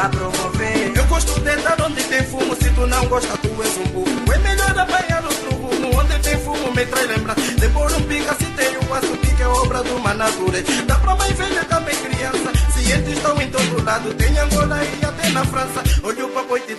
a 0.04 0.10
promover. 0.10 0.92
Eu 0.96 1.06
gosto 1.06 1.40
de 1.40 1.50
estar 1.50 1.82
onde 1.82 2.04
tem 2.04 2.24
fumo. 2.24 2.56
Se 2.56 2.70
tu 2.72 2.88
não 2.88 3.06
gosta 3.08 3.38
tu 3.38 3.50
és 3.62 3.78
um 3.78 3.84
burro 3.92 4.34
é 4.34 4.38
melhor 4.40 4.78
apanhar 4.78 5.24
outro 5.24 5.50
rumo 5.56 6.00
onde 6.00 6.20
tem 6.20 6.38
fumo 6.40 6.74
me 6.74 6.86
traz 6.86 7.08
lembrar 7.08 7.36
depois 7.58 7.94
um 7.94 8.02
pica 8.04 8.34
se 8.36 8.46
tem 8.46 8.78
um 8.78 8.94
aço 8.94 9.18
pica 9.18 9.44
é 9.44 9.48
obra 9.48 9.84
do 9.84 10.00
manadure. 10.00 10.62
dá 10.86 10.96
pra 10.96 11.16
mãe 11.16 11.34
velha 11.34 11.64
também 11.66 11.96
criança 11.96 12.52
cientes 12.74 13.14
estão 13.14 13.42
em 13.42 13.50
todo 13.50 13.84
lado 13.84 14.14
tem 14.16 14.38
Angola 14.38 14.80
e 14.84 15.06
até 15.06 15.30
na 15.30 15.46
França 15.46 15.84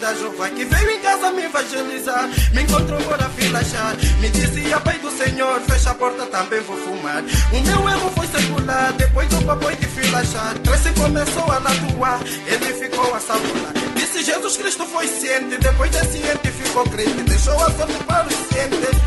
da 0.07 0.14
Jeová, 0.14 0.49
que 0.51 0.64
veio 0.64 0.90
em 0.92 1.01
casa 1.01 1.33
me 1.33 1.42
evangelizar. 1.42 2.31
Me 2.53 2.62
encontrou 2.62 2.97
agora 2.97 3.29
filachar. 3.31 3.97
Me 4.21 4.29
dizia, 4.31 4.79
pai 4.79 5.01
do 5.01 5.11
Senhor, 5.11 5.61
fecha 5.62 5.90
a 5.90 5.95
porta, 5.95 6.25
também 6.27 6.61
vou 6.61 6.77
fumar. 6.77 7.25
O 7.53 7.61
meu 7.61 7.88
erro 7.88 8.12
foi 8.14 8.29
secular, 8.29 8.92
depois 8.92 9.29
do 9.29 9.45
papai 9.45 9.75
de 9.75 9.87
filachar. 9.88 10.55
Cresce 10.61 10.90
começou 10.90 11.51
a 11.51 11.59
natuar, 11.59 12.21
ele 12.47 12.73
ficou 12.75 13.12
a 13.12 13.19
saborar. 13.19 13.73
Disse 13.97 14.23
Jesus 14.23 14.57
Cristo 14.57 14.87
foi 14.87 15.09
ciente, 15.09 15.59
depois 15.59 15.90
de 15.90 15.99
ciente 16.07 16.53
ficou 16.53 16.85
crente. 16.85 17.25
Deixou 17.25 17.55
a 17.55 17.71
sorte 17.73 18.05
para 18.07 18.29
os 18.29 18.35
cientes, 18.35 19.01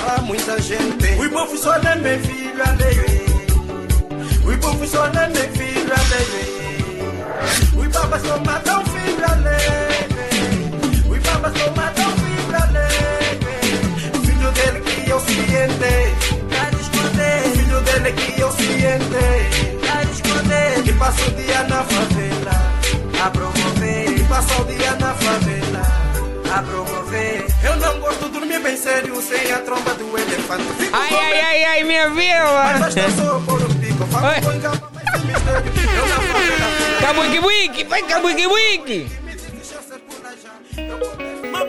para 0.00 0.22
muita 0.22 0.58
gente. 0.62 1.26
O 1.26 1.28
professor 1.28 1.78
nem 1.84 2.00
meu 2.00 2.18
filho 2.20 2.62
alheio. 2.66 3.28
O 4.46 4.58
professor 4.58 5.10
nem 5.12 5.28
meu 5.28 5.52
filho 5.52 5.92
alheio. 5.92 6.56
O 7.86 7.90
papas 7.92 8.22
só 8.22 8.38
matam 8.38 8.82
filho 8.86 9.24
alheio. 9.30 10.07
O 11.48 11.50
papas 11.50 11.62
só 11.62 11.70
matam 11.74 12.10
filho 12.18 12.56
alheio. 12.62 14.22
Filho 14.24 14.50
dele 14.52 14.80
que 14.80 15.10
eu 15.10 15.20
ciente. 15.20 15.94
Pra 16.48 16.70
esconder. 16.78 17.42
Filho 17.56 17.80
dele 17.80 18.12
que 18.12 18.40
eu 18.40 18.50
ciente. 18.52 19.78
Pra 19.80 20.02
esconder. 20.04 20.82
Que 20.82 20.92
passa 20.92 21.26
o 21.26 21.30
dia 21.32 21.62
na 21.64 21.82
favela. 21.84 22.52
A 23.24 23.30
promover. 23.30 24.14
Que 24.14 24.24
passa 24.24 24.60
o 24.60 24.64
dia 24.66 24.92
na 24.96 25.14
favela. 25.14 25.82
A 26.54 26.62
promover. 26.62 27.46
Eu 27.62 27.76
não 27.76 28.00
gosto 28.00 28.24
de 28.26 28.30
dormir 28.32 28.60
bem 28.60 28.76
sério 28.76 29.20
sem 29.22 29.50
a 29.52 29.58
tromba 29.60 29.94
do 29.94 30.18
elefante. 30.18 30.64
Fico 30.78 30.96
Ai, 30.96 31.14
ai, 31.14 31.40
ai, 31.40 31.64
ai, 31.64 31.84
minha 31.84 32.08
Mas 32.10 32.16
vida. 32.18 32.78
basta 32.78 33.10
só 33.10 33.40
pôr 33.40 33.62
um 33.62 33.74
pico. 33.74 34.04
Oi. 34.04 34.08
Falo 34.08 34.42
com 34.42 34.52
engano, 34.52 34.90
mas 34.94 35.10
sem 35.20 35.30
mistério. 35.30 35.72
Eu 35.96 36.06
na 36.06 36.16
favela. 36.16 36.68
Kabuki 37.00 37.38
wiki, 37.38 37.84
vai. 37.84 38.02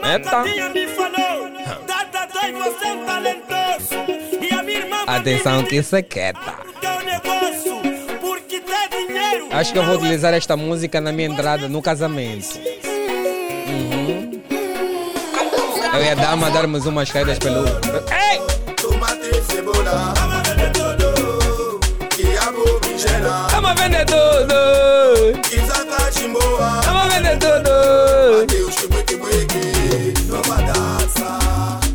Eita. 0.04 0.44
me 0.44 0.88
falou, 0.88 1.50
Dada 1.88 2.28
dois, 2.34 2.58
você 2.58 2.88
é 2.88 2.94
um 2.94 3.06
talentoso. 3.06 3.96
E 4.42 4.54
a 4.54 4.64
minha 4.64 4.80
irmã 4.80 4.98
Atenção 5.08 5.64
que 5.64 5.76
isso 5.78 5.96
é 5.96 6.02
quieta. 6.02 6.54
teu 6.80 7.00
negócio, 7.02 7.82
porque 8.22 8.60
dá 8.62 8.88
dinheiro. 8.88 9.48
Acho 9.52 9.74
que 9.74 9.80
eu 9.80 9.84
vou 9.86 9.96
utilizar 9.96 10.34
esta 10.34 10.56
música 10.56 11.00
na 11.02 11.12
minha 11.12 11.28
entrada 11.30 11.68
no 11.68 11.82
casamento. 11.82 12.60
Uhum. 13.68 14.42
Eu 15.94 16.04
e 16.04 16.10
a 16.10 16.16
dama 16.16 16.50
darmos 16.52 16.86
umas 16.86 17.12
caídas 17.12 17.40
pelo. 17.40 17.66
Ei! 17.66 18.40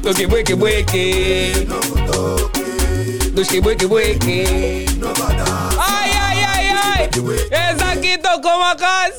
Dança, 0.05 0.09
Do 0.11 0.15
que 0.15 0.27
bueque 0.27 0.55
bueque! 0.55 1.67
novo 1.67 1.95
toque, 2.07 3.31
Dos 3.33 3.49
que 3.49 3.61
bueque 3.61 3.87
bueque! 3.87 4.87
nova 4.99 5.33
dança, 5.33 5.79
Ai, 5.79 6.11
ai, 6.11 6.45
ai, 6.45 6.69
ai! 6.69 7.11
Essa 7.51 7.93
aqui 7.93 8.19
tocou 8.19 8.55
uma 8.57 8.75
casa! 8.77 9.15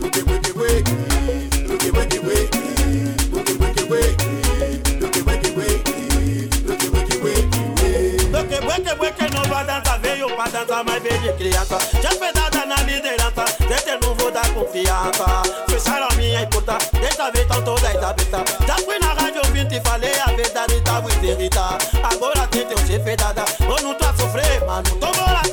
bueque 0.00 0.22
bueque 0.22 0.52
bueque, 0.52 0.92
bueque 1.66 1.90
bueque 1.92 2.18
bueque, 2.20 2.58
bueque 3.30 3.54
bueque 3.54 3.84
bueque, 3.84 4.26
bueque 4.98 5.22
bueque 5.22 5.50
bueque, 5.50 5.82
bueque 6.66 6.88
bueque 6.90 7.16
bueque. 7.18 7.58
Bueque, 8.30 8.60
bueque, 8.60 8.94
bueque, 8.96 9.34
nova 9.34 9.62
dança 9.64 9.98
veio 9.98 10.28
pra 10.34 10.46
dançar, 10.48 10.84
mas 10.84 11.02
veio 11.02 11.18
de 11.20 11.32
criança. 11.34 11.78
Já 12.02 12.10
pedada 12.10 12.66
na 12.66 12.76
liderança, 12.82 13.44
desse 14.42 14.52
não 14.52 14.62
vou 14.62 14.72
dar 14.72 15.12
confiança. 15.12 15.42
Fecharam 15.68 16.08
a 16.10 16.14
minha 16.14 16.46
porta, 16.46 16.78
dessa 16.98 17.30
vez 17.30 17.44
estão 17.44 17.62
todas 17.62 17.84
abertas. 17.84 18.66
Já 18.66 18.76
fui 18.76 18.98
na 18.98 19.12
rádio 19.12 19.42
ouvinte 19.44 19.76
e 19.76 19.80
falei 19.80 20.12
a 20.20 20.26
verdade, 20.26 20.80
tava 20.82 21.08
irritar. 21.24 21.78
Agora 22.02 22.46
tem 22.48 22.66
teu 22.66 22.78
chefe 22.78 23.16
dada, 23.16 23.44
eu 23.60 23.82
não 23.82 23.94
tô 23.94 24.04
a 24.04 24.14
sofrer, 24.14 24.64
mano, 24.66 24.90
tô 24.98 25.06
bora 25.12 25.51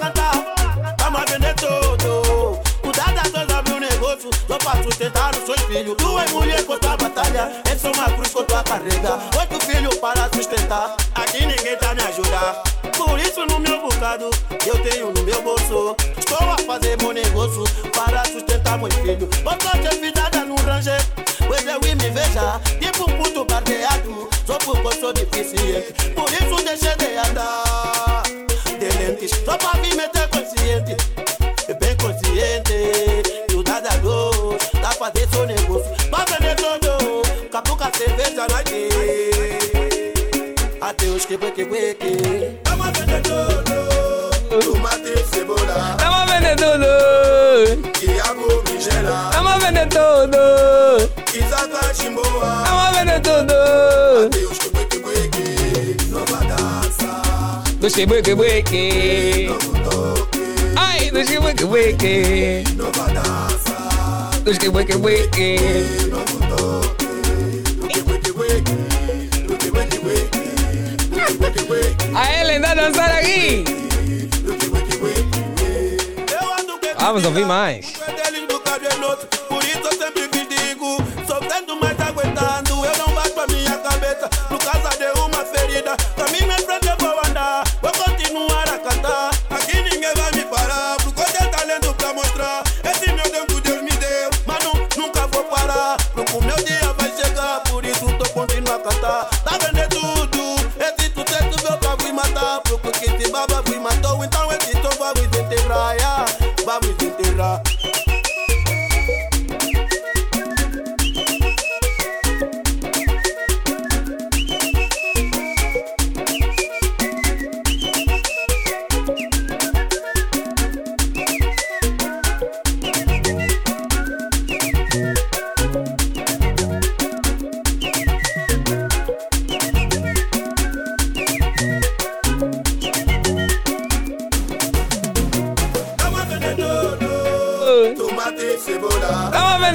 pra 4.69 4.83
sustentar 4.83 5.31
os 5.35 5.45
seus 5.45 5.61
filhos. 5.61 5.95
Duas 5.97 6.31
mulheres 6.31 6.65
contra 6.65 6.91
a 6.91 6.97
batalha, 6.97 7.51
essa 7.69 7.87
é 7.87 7.91
uma 7.91 8.05
cruz 8.05 8.29
que 8.29 8.53
a 8.53 8.63
carregar. 8.63 9.19
Oito 9.39 9.65
filhos 9.65 9.95
para 9.95 10.29
sustentar, 10.33 10.95
aqui 11.15 11.45
ninguém 11.45 11.75
tá 11.77 11.93
me 11.95 12.01
ajudar. 12.03 12.63
Por 12.95 13.19
isso 13.19 13.45
no 13.45 13.59
meu 13.59 13.81
bocado, 13.81 14.29
eu 14.65 14.83
tenho 14.83 15.11
no 15.11 15.23
meu 15.23 15.41
bolso. 15.41 15.95
Estou 16.17 16.49
a 16.49 16.57
fazer 16.57 16.97
meu 17.01 17.13
negócio 17.13 17.63
para 17.95 18.23
sustentar 18.25 18.77
meus 18.77 18.93
filhos. 18.95 19.29
Outra 19.45 19.71
dada 20.13 20.45
no 20.45 20.55
ranger, 20.55 21.01
pois 21.47 21.65
eu 21.65 21.79
me 21.79 22.09
veja. 22.09 22.59
Tipo 22.79 23.09
um 23.09 23.17
puto 23.17 23.45
barbeado, 23.45 24.29
só 24.45 24.57
porque 24.59 24.99
sou 24.99 25.13
deficiente. 25.13 25.93
Por 26.11 26.31
isso 26.31 26.63
deixei 26.63 26.95
de 26.95 27.17
andar 27.17 28.23
de 28.79 28.97
lentes, 28.97 29.31
só 29.43 29.57
pra 29.57 29.79
vir 29.81 29.95
meter 29.95 30.27
consciente. 30.29 30.95
Bem 31.99 32.13
consciente, 32.13 33.45
e 33.49 33.55
o 33.55 33.63
dada 33.63 33.89
dois, 33.97 34.57
dá 34.73 34.89
pra 34.89 35.11
fazer 35.11 35.27
seu 35.29 35.45
negócio. 35.45 35.91
Pra 36.09 36.25
vender 36.25 36.55
todo, 36.55 37.21
capuca 37.51 37.91
cerveja 37.97 38.47
nós 38.49 38.63
tem. 38.63 38.89
Até 40.81 41.05
os 41.07 41.25
que 41.25 41.37
que 41.37 41.65
que 41.65 42.59
Vamos 42.65 42.87
vender 42.97 43.21
tudo. 43.21 43.79
Tomate, 44.63 45.13
cebola, 45.31 45.97
Vamos 45.99 46.31
vender 46.31 46.55
tudo! 46.55 47.91
quiabo, 47.91 48.61
berinjela, 48.63 49.29
Vamos 49.33 49.63
vender 49.63 49.87
tudo! 49.89 50.39
Isaac, 51.35 51.95
chimboa, 51.95 52.63
Vamos 52.65 52.97
vender 52.97 53.19
tudo! 53.21 54.29
Deus 54.29 54.57
que 54.57 54.69
bueque 54.69 54.97
bueque, 54.99 55.97
nova 56.09 56.39
dança, 56.45 57.21
Dos 57.79 57.93
que 57.93 58.05
bueque 58.07 58.33
bueque! 58.33 59.47
novo 59.49 59.77
toque, 59.77 59.77
Ai, 59.77 59.77
dos 59.77 59.77
que 59.77 59.77
bueque 59.77 59.77
bueque! 59.77 59.77
nova 59.77 59.77
dança, 59.77 59.79
Dos 59.79 59.83
que 59.83 59.85
bueque 59.85 59.85
bueque! 59.85 59.87
novo 59.87 59.89
toque, 59.89 60.28
bueque 61.19 61.37
bueque 61.39 61.65
bueque, 61.65 62.63
bueque 64.45 64.69
bueque 64.69 64.97
bueque, 64.97 65.59
A 72.15 72.41
Ellen 72.41 72.61
tá 72.61 72.73
dançando 72.73 73.11
aqui! 73.19 73.65
Vamos 76.97 77.25
ouvir 77.25 77.45
mais! 77.45 77.98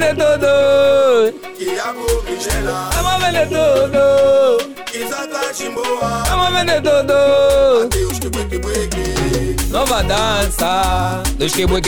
Vender 0.05 0.15
tudo! 0.15 1.33
quiabo, 1.57 2.05
berinjela, 2.23 2.89
Vamos 2.93 3.17
vender 3.23 3.47
tudo! 3.49 4.03
Isaac, 4.93 5.33
chimboa, 5.53 6.23
Vamos 6.27 6.53
vender 6.53 6.81
tudo! 6.81 7.87
Deus 7.89 8.19
que 8.19 8.29
bueque 8.29 8.57
bueque, 8.59 9.55
Nova 9.69 10.03
dança! 10.03 11.23
Dos 11.37 11.53
que 11.53 11.65
novo 11.65 11.81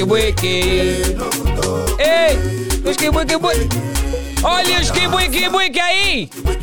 toque, 1.61 2.03
Ei! 2.03 2.37
Dos 2.81 2.97
que 2.97 3.09
bueque 3.09 3.37
bueque! 3.37 3.69
Olha 4.43 4.79
os 4.79 4.91
kibuiki 4.91 5.49
buiki 5.49 5.79
aí! 5.79 6.29
Ai, 6.45 6.55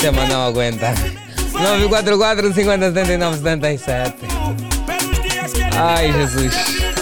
tema 0.00 0.24
não 0.26 0.46
aguenta. 0.48 0.88
944 1.52 2.52
50 2.52 2.92
79 2.92 3.36
77. 3.38 4.14
Ai, 5.76 6.12
Jesus. 6.12 6.54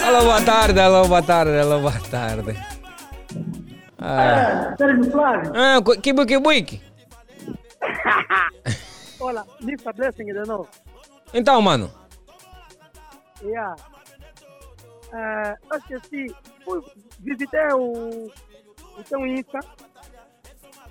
Alô, 0.03 0.21
boa 0.23 0.41
tarde, 0.41 0.79
alô, 0.79 1.07
boa 1.07 1.21
tarde, 1.21 1.57
alô, 1.59 1.79
boa 1.79 1.99
tarde. 2.09 2.55
Ai. 3.99 4.75
Sérgio 4.77 5.11
Flávio, 5.11 5.51
Ah, 5.55 5.81
cu- 5.83 5.99
kibuiki 5.99 6.37
buiki. 6.39 6.81
olha, 9.19 9.43
Lista 9.61 9.91
Blessing 9.93 10.25
de 10.25 10.45
novo. 10.47 10.67
Então, 11.33 11.61
mano. 11.61 11.91
Yeah. 13.43 13.75
É, 15.13 15.53
eu 15.71 15.77
esqueci, 15.77 16.35
visitei 17.19 17.67
o, 17.73 18.31
o 18.97 19.03
teu 19.07 19.25
Insta, 19.25 19.59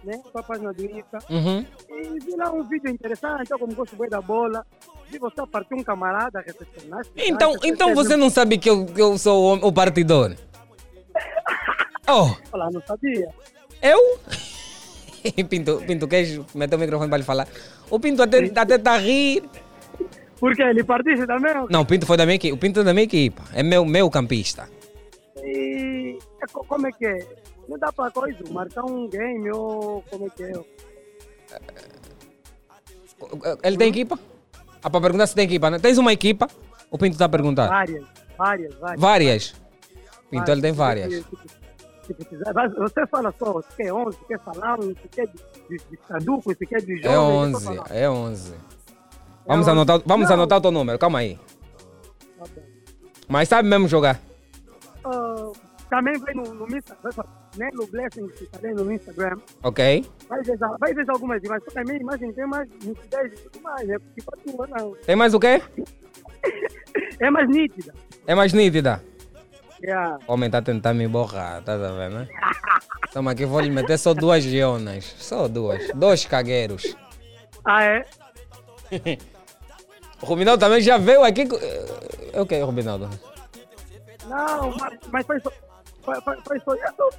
né? 0.06 0.22
A 0.34 0.42
página 0.42 0.72
do 0.72 0.84
Insta. 0.84 1.18
Uhum. 1.28 1.66
E 1.90 2.18
vi 2.24 2.36
lá 2.36 2.50
um 2.52 2.62
vídeo 2.62 2.88
interessante, 2.90 3.50
eu 3.50 3.58
como 3.58 3.74
gosto 3.74 3.96
bem 3.96 4.08
da 4.08 4.20
bola. 4.22 4.64
Vi 5.10 5.18
você 5.18 5.44
partir 5.46 5.74
um 5.74 5.82
camarada 5.84 6.40
recepcionaste. 6.40 7.12
Então, 7.16 7.54
então 7.62 7.94
você 7.94 8.16
não 8.16 8.30
sabe 8.30 8.56
que 8.58 8.70
eu, 8.70 8.86
que 8.86 9.00
eu 9.00 9.18
sou 9.18 9.58
o, 9.62 9.68
o 9.68 9.72
partidor? 9.72 10.34
Oh, 12.08 12.30
Olha, 12.52 12.70
não 12.70 12.80
sabia. 12.86 13.28
eu? 13.82 13.98
Pinto, 15.50 15.82
Pinto, 15.84 16.06
queres 16.06 16.38
meter 16.54 16.76
o 16.76 16.78
microfone 16.78 17.08
para 17.10 17.18
lhe 17.18 17.24
falar? 17.24 17.48
O 17.90 17.98
Pinto 17.98 18.22
até, 18.22 18.38
até 18.54 18.78
tá 18.78 18.92
a 18.92 18.98
rir. 18.98 19.42
Porque 20.38 20.62
ele 20.62 20.84
partisse 20.84 21.26
também. 21.26 21.52
Não, 21.68 21.80
o 21.80 21.84
Pinto 21.84 22.06
foi 22.06 22.16
da 22.16 22.24
minha 22.24 22.36
equipe. 22.36 22.52
O 22.54 22.56
Pinto 22.56 22.78
é 22.78 22.84
da 22.84 22.92
minha 22.94 23.02
equipa. 23.02 23.42
É 23.52 23.60
meu, 23.64 23.84
meu 23.84 24.08
campista. 24.08 24.68
E 25.42 26.16
co- 26.52 26.64
como 26.68 26.86
é 26.86 26.92
que 26.92 27.06
é? 27.06 27.18
Não 27.68 27.78
dá 27.78 27.92
pra 27.92 28.10
coisa, 28.10 28.38
marcar 28.50 28.84
um 28.84 29.08
game 29.08 29.50
ou 29.50 30.02
como 30.10 30.26
é 30.26 30.30
que 30.30 30.42
é? 30.44 30.52
Ele 33.62 33.76
tem 33.76 33.88
equipa? 33.88 34.18
Ah, 34.82 34.90
para 34.90 35.00
perguntar 35.00 35.26
se 35.26 35.34
tem 35.34 35.44
equipa, 35.44 35.70
né? 35.70 35.78
Tens 35.78 35.98
uma 35.98 36.12
equipa? 36.12 36.48
O 36.90 36.98
Pinto 36.98 37.12
está 37.14 37.24
a 37.24 37.28
perguntar. 37.28 37.66
Várias, 37.68 38.04
várias, 38.38 38.74
várias. 38.76 39.00
Várias? 39.00 39.54
Pinto, 40.30 40.50
ele 40.50 40.60
tem 40.60 40.72
várias. 40.72 41.12
Se- 41.12 41.22
se- 41.22 42.76
Você 42.78 43.06
fala 43.08 43.34
só, 43.36 43.60
se 43.62 43.76
quer 43.76 43.92
11, 43.92 44.16
se 44.16 44.24
quer 44.26 44.38
falar, 44.40 44.80
se 44.80 44.94
quer 45.10 45.26
de, 45.26 45.76
de, 45.90 45.96
caduco, 46.08 46.54
se 46.54 46.66
quer 46.66 46.80
de 46.80 47.00
É 47.00 47.02
jovem. 47.12 47.52
só 47.52 47.58
11, 47.58 47.64
falar. 47.64 47.86
é 47.90 48.08
11. 48.08 48.54
Vamos 49.46 49.66
É 49.66 49.70
anotar, 49.72 49.96
11. 49.96 50.04
vamos 50.06 50.28
Não. 50.28 50.34
anotar 50.34 50.58
o 50.58 50.60
teu 50.60 50.70
número, 50.70 50.98
calma 51.00 51.18
aí. 51.18 51.36
Tá 52.38 52.44
bom. 52.54 52.62
Mas 53.28 53.48
sabe 53.48 53.68
mesmo 53.68 53.88
jogar? 53.88 54.20
Ah, 55.04 55.50
também 55.88 56.18
vai 56.18 56.34
no, 56.34 56.42
no 56.42 56.76
Instagram, 56.76 57.24
Nelo 57.56 57.86
Blessing, 57.86 58.28
que 58.28 58.44
está 58.44 58.58
no 58.60 58.92
Instagram. 58.92 59.36
Ok? 59.62 60.04
Vai 60.28 60.42
ver, 60.42 60.58
vai 60.58 60.94
ver 60.94 61.10
algumas 61.10 61.42
imagens, 61.42 61.64
só 61.64 61.70
que 61.70 61.78
a 61.78 61.84
minha 61.84 61.98
imagem 61.98 62.32
tem 62.32 62.46
mais 62.46 62.68
nitidez 62.84 63.32
e 63.32 63.48
tudo 63.48 63.62
mais, 63.62 63.88
né? 63.88 63.98
Porque 63.98 64.22
para 64.22 64.38
tua 64.38 64.66
não. 64.66 64.92
Tem 65.04 65.16
mais 65.16 65.34
o 65.34 65.40
quê? 65.40 65.62
É 67.18 67.30
mais 67.30 67.48
nítida. 67.48 67.94
É 68.26 68.34
mais 68.34 68.52
nítida. 68.52 69.02
Yeah. 69.82 70.18
O 70.26 70.32
homem 70.34 70.50
tá 70.50 70.60
tentando 70.60 70.98
me 70.98 71.08
borrar, 71.08 71.62
tá 71.62 71.74
a 71.74 71.76
ver, 71.76 72.10
né? 72.10 72.28
Aqui, 73.30 73.46
vou 73.46 73.60
lhe 73.60 73.70
meter 73.70 73.98
só 73.98 74.12
duas 74.12 74.42
geonas. 74.42 75.14
Só 75.18 75.48
duas. 75.48 75.88
Dois 75.94 76.26
cagueiros. 76.26 76.94
Ah, 77.64 77.82
é? 77.82 78.04
O 80.22 80.26
Rubinaldo 80.26 80.60
também 80.60 80.82
já 80.82 80.98
veio 80.98 81.24
aqui. 81.24 81.48
É 82.32 82.40
o 82.40 82.44
que, 82.44 82.60
Rubinaldo? 82.60 83.08
Não, 84.28 84.76
mas, 84.76 84.98
mas 85.10 85.26
foi 85.26 85.40
só. 85.40 85.50
Foi, 86.06 86.20
foi, 86.22 86.36
foi 86.46 86.60
só. 86.60 86.74
Eu 86.74 86.92
tô- 86.94 87.10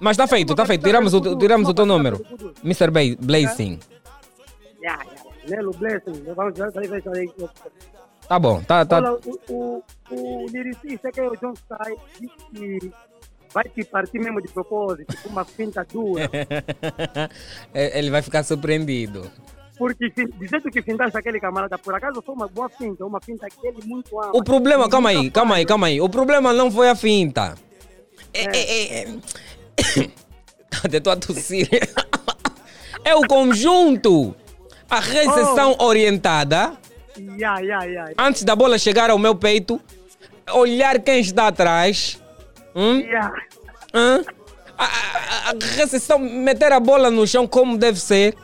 Mas 0.00 0.16
tá 0.16 0.26
feito, 0.26 0.54
tá 0.54 0.66
feito. 0.66 0.84
Tiramos 0.84 1.14
o, 1.14 1.36
tiramos 1.38 1.68
o 1.68 1.74
teu 1.74 1.86
número. 1.86 2.20
Mr. 2.64 2.90
Blazing. 3.20 3.78
Yeah, 4.82 5.02
yeah. 5.46 6.34
Vamos 6.34 6.58
aí. 7.14 7.28
Tá 8.28 8.38
bom, 8.38 8.62
tá, 8.62 8.84
tá. 8.84 8.98
Olha, 8.98 9.12
o, 9.14 9.38
o, 9.52 9.82
o 10.10 10.46
lyricista 10.48 11.10
que 11.10 11.20
é 11.20 11.28
o 11.28 11.36
John 11.36 11.52
disse 12.20 12.32
que 12.54 12.92
vai 13.52 13.64
te 13.64 13.84
partir 13.84 14.18
mesmo 14.18 14.40
de 14.40 14.48
propósito, 14.48 15.14
com 15.22 15.28
uma 15.28 15.44
finta 15.44 15.84
dura. 15.84 16.28
É, 17.74 17.98
Ele 17.98 18.10
vai 18.10 18.22
ficar 18.22 18.42
surpreendido. 18.42 19.30
Porque 19.78 20.10
fin- 20.10 20.26
do 20.28 20.46
jeito 20.46 20.70
que 20.70 20.82
fintaste 20.82 21.16
aquele 21.18 21.40
camarada, 21.40 21.76
por 21.78 21.94
acaso 21.94 22.22
foi 22.22 22.34
uma 22.34 22.46
boa 22.48 22.68
finta, 22.68 23.04
uma 23.04 23.20
finta 23.20 23.48
que 23.48 23.66
ele 23.66 23.78
muito 23.84 24.18
ama. 24.20 24.30
O 24.34 24.42
problema, 24.44 24.88
calma 24.88 25.08
aí, 25.10 25.30
calma 25.30 25.54
aí, 25.56 25.66
calma 25.66 25.86
aí. 25.88 26.00
O 26.00 26.08
problema 26.08 26.52
não 26.52 26.70
foi 26.70 26.88
a 26.88 26.94
finta. 26.94 27.54
É, 28.34 28.44
é, 28.44 29.00
é. 29.02 29.08
Até 30.84 31.00
tô 31.00 31.10
a 31.10 31.16
tossir. 31.16 31.68
É 33.04 33.16
o 33.16 33.26
conjunto. 33.26 34.32
A 34.88 35.00
recepção 35.00 35.74
orientada. 35.80 36.74
Yeah, 37.18 37.58
yeah, 37.60 37.84
yeah. 37.84 38.12
Antes 38.16 38.44
da 38.44 38.54
bola 38.54 38.78
chegar 38.78 39.10
ao 39.10 39.18
meu 39.18 39.34
peito, 39.34 39.80
olhar 40.52 41.00
quem 41.00 41.18
está 41.20 41.48
atrás. 41.48 42.22
Hum? 42.76 43.02
Hã? 43.92 44.22
A, 44.78 44.84
a- 44.84 45.50
a 45.50 45.54
recepção, 45.76 46.16
meter 46.20 46.70
a 46.72 46.78
bola 46.78 47.10
no 47.10 47.26
chão 47.26 47.44
como 47.44 47.76
deve 47.76 47.98
ser. 47.98 48.36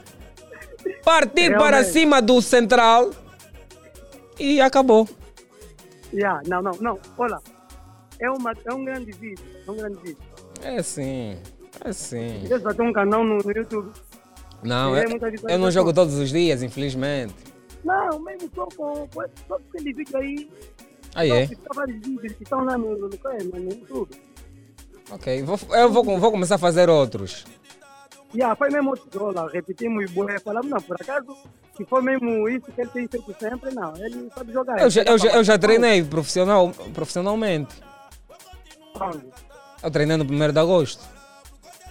Partir 1.04 1.56
para 1.56 1.76
Realmente. 1.76 1.92
cima 1.92 2.20
do 2.20 2.42
central. 2.42 3.10
E 4.40 4.60
acabou. 4.60 5.08
Yeah, 6.12 6.40
não, 6.48 6.60
não, 6.62 6.72
não. 6.80 6.98
Olha, 7.16 7.38
é, 8.20 8.30
uma, 8.30 8.52
é 8.64 8.74
um 8.74 8.84
grande 8.84 9.12
vídeo. 9.12 9.44
É 9.66 9.70
um 9.70 9.76
grande 9.76 9.98
vídeo. 9.98 10.18
É 10.62 10.82
sim. 10.82 11.38
É 11.84 11.92
sim. 11.92 12.40
Vezes 12.40 12.62
vai 12.62 12.74
ter 12.74 12.82
um 12.82 12.92
canal 12.92 13.24
no, 13.24 13.38
no 13.38 13.52
YouTube. 13.52 13.90
Não, 14.62 14.96
É 14.96 15.04
eu, 15.48 15.58
não 15.58 15.70
jogo 15.70 15.92
todos 15.92 16.14
os 16.14 16.30
dias, 16.30 16.62
infelizmente. 16.62 17.34
Não, 17.84 18.18
mesmo 18.20 18.50
só 18.54 18.66
com, 18.76 19.08
só 19.46 19.58
com 19.58 19.64
aquele 19.68 19.92
vídeo 19.92 20.16
aí. 20.16 20.50
Aí 21.14 21.28
só 21.28 21.34
é. 21.34 21.74
vários 21.74 22.06
vídeos 22.06 22.32
que 22.32 22.42
estão 22.42 22.64
lá 22.64 22.76
no, 22.76 22.96
no, 22.98 23.08
no, 23.08 23.60
no, 23.60 23.70
YouTube. 23.70 24.10
Ok, 25.10 25.42
vou, 25.42 25.58
eu 25.70 25.90
vou, 25.90 26.04
vou 26.18 26.30
começar 26.30 26.56
a 26.56 26.58
fazer 26.58 26.90
outros. 26.90 27.44
Yeah, 28.34 28.54
foi 28.56 28.68
mesmo 28.68 28.90
outro 28.90 29.32
lá, 29.32 29.48
repetimos 29.48 30.04
e 30.04 30.12
boé, 30.12 30.38
falamos, 30.38 30.68
não, 30.68 30.82
por 30.82 30.96
acaso, 31.00 31.34
se 31.74 31.84
for 31.86 32.02
mesmo 32.02 32.46
isso 32.46 32.70
que 32.72 32.80
ele 32.82 32.90
tem 32.90 33.08
feito 33.08 33.34
sempre, 33.40 33.74
não, 33.74 33.96
ele 33.96 34.28
sabe 34.34 34.52
jogar. 34.52 34.78
Eu 34.82 34.90
já, 34.90 35.02
eu 35.02 35.16
já, 35.16 35.28
eu 35.30 35.44
já 35.44 35.58
treinei 35.58 36.04
profissional, 36.04 36.70
profissionalmente. 36.92 37.74
Onde? 39.00 39.26
Eu 39.82 39.90
treinei 39.90 40.16
no 40.16 40.24
1 40.24 40.52
de 40.52 40.58
agosto. 40.58 41.02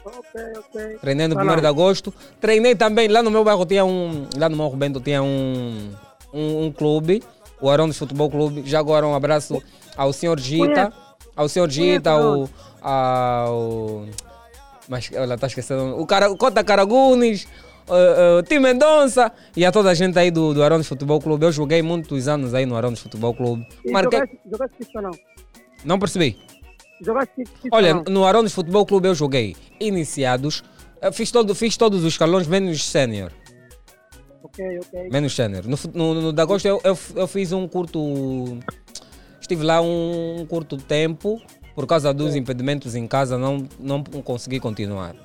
Ok, 0.06 0.41
ok. 0.58 0.98
Treinei 1.02 1.28
no 1.28 1.36
Tá 1.36 1.41
1 1.43 1.46
lá. 1.46 1.56
de 1.56 1.67
agosto. 1.67 2.13
Treinei 2.39 2.76
também, 2.76 3.08
lá 3.08 3.22
no 3.22 3.30
meu 3.32 3.43
bairro 3.43 3.65
tinha 3.65 3.84
um. 3.86 4.28
Lá 4.38 4.48
no 4.50 4.56
meu 4.56 4.70
Bento 4.76 5.00
tinha 5.02 5.22
um, 5.22 5.91
um, 6.34 6.65
um 6.65 6.72
clube, 6.72 7.24
o 7.62 7.70
Arondos 7.70 7.98
Futebol 7.98 8.30
Clube. 8.30 8.63
Já 8.65 8.80
agora 8.80 9.06
um 9.06 9.13
abraço 9.15 9.62
ao 9.96 10.13
senhor 10.13 10.39
Gita. 10.39 10.93
Ao 11.36 11.48
senhor 11.50 11.70
Gita, 11.70 12.12
ao. 12.12 12.50
ao 12.82 14.06
mas 14.88 15.10
ela 15.12 15.38
tá 15.38 15.48
esquecendo. 15.48 16.00
O, 16.00 16.06
cara, 16.06 16.32
o 16.32 16.38
Cota 16.38 16.63
Caragunes, 16.63 17.46
o 18.39 18.43
Tim 18.43 18.60
Mendonça 18.60 19.30
e 19.56 19.65
a 19.65 19.72
toda 19.72 19.89
a 19.89 19.93
gente 19.93 20.17
aí 20.17 20.32
do, 20.32 20.54
do 20.54 20.63
Arondos 20.63 20.88
Futebol 20.88 21.20
Clube. 21.20 21.46
Eu 21.46 21.52
joguei 21.52 21.82
muitos 21.82 22.30
anos 22.30 22.54
aí 22.54 22.65
no 22.65 22.76
Arondos 22.78 23.02
Futebol 23.02 23.34
Clube. 23.34 23.67
Marquei. 23.91 24.20
jogaste, 24.20 24.39
jogaste 24.50 24.76
profissional? 24.78 25.12
Não 25.84 26.00
percebi. 26.00 26.38
Jogaste 27.01 27.43
profissional? 27.43 27.71
Olha, 27.71 27.93
no 28.10 28.25
Arones 28.25 28.53
Futebol 28.53 28.86
Clube 28.86 29.07
eu 29.07 29.15
joguei 29.15 29.55
iniciados, 29.79 30.63
eu 31.01 31.13
fiz, 31.13 31.31
todo, 31.31 31.53
fiz 31.53 31.77
todos 31.77 32.03
os 32.03 32.13
escalões 32.13 32.47
menos 32.47 32.83
sénior. 32.83 33.31
Ok, 34.41 34.79
ok. 34.79 35.10
Menos 35.10 35.36
sénior. 35.36 35.63
No, 35.65 35.77
no, 35.93 36.21
no 36.21 36.33
de 36.33 36.41
agosto 36.41 36.65
eu, 36.65 36.81
eu, 36.83 36.97
eu 37.15 37.27
fiz 37.27 37.51
um 37.51 37.67
curto. 37.67 38.60
Estive 39.39 39.63
lá 39.63 39.81
um 39.81 40.45
curto 40.49 40.77
tempo, 40.77 41.41
por 41.75 41.86
causa 41.86 42.13
dos 42.13 42.36
impedimentos 42.36 42.95
em 42.95 43.07
casa, 43.07 43.38
não, 43.38 43.65
não 43.79 44.03
consegui 44.03 44.60
continuar. 44.60 45.15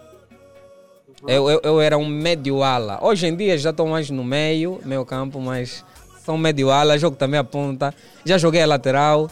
Eu, 1.27 1.49
eu, 1.49 1.61
eu 1.63 1.81
era 1.81 1.97
um 1.97 2.07
médio 2.07 2.63
ala. 2.63 2.99
Hoje 3.03 3.27
em 3.27 3.37
dia 3.37 3.57
já 3.57 3.71
estou 3.71 3.87
mais 3.87 4.11
no 4.11 4.25
meio, 4.25 4.81
meio 4.85 5.05
campo, 5.05 5.41
mas 5.41 5.85
sou 6.25 6.35
um 6.35 6.39
médio 6.39 6.71
ala, 6.71 6.99
jogo 6.99 7.17
também 7.17 7.39
a 7.39 7.45
ponta. 7.45 7.95
Já 8.25 8.39
joguei 8.39 8.63
a 8.63 8.67
lateral. 8.67 9.31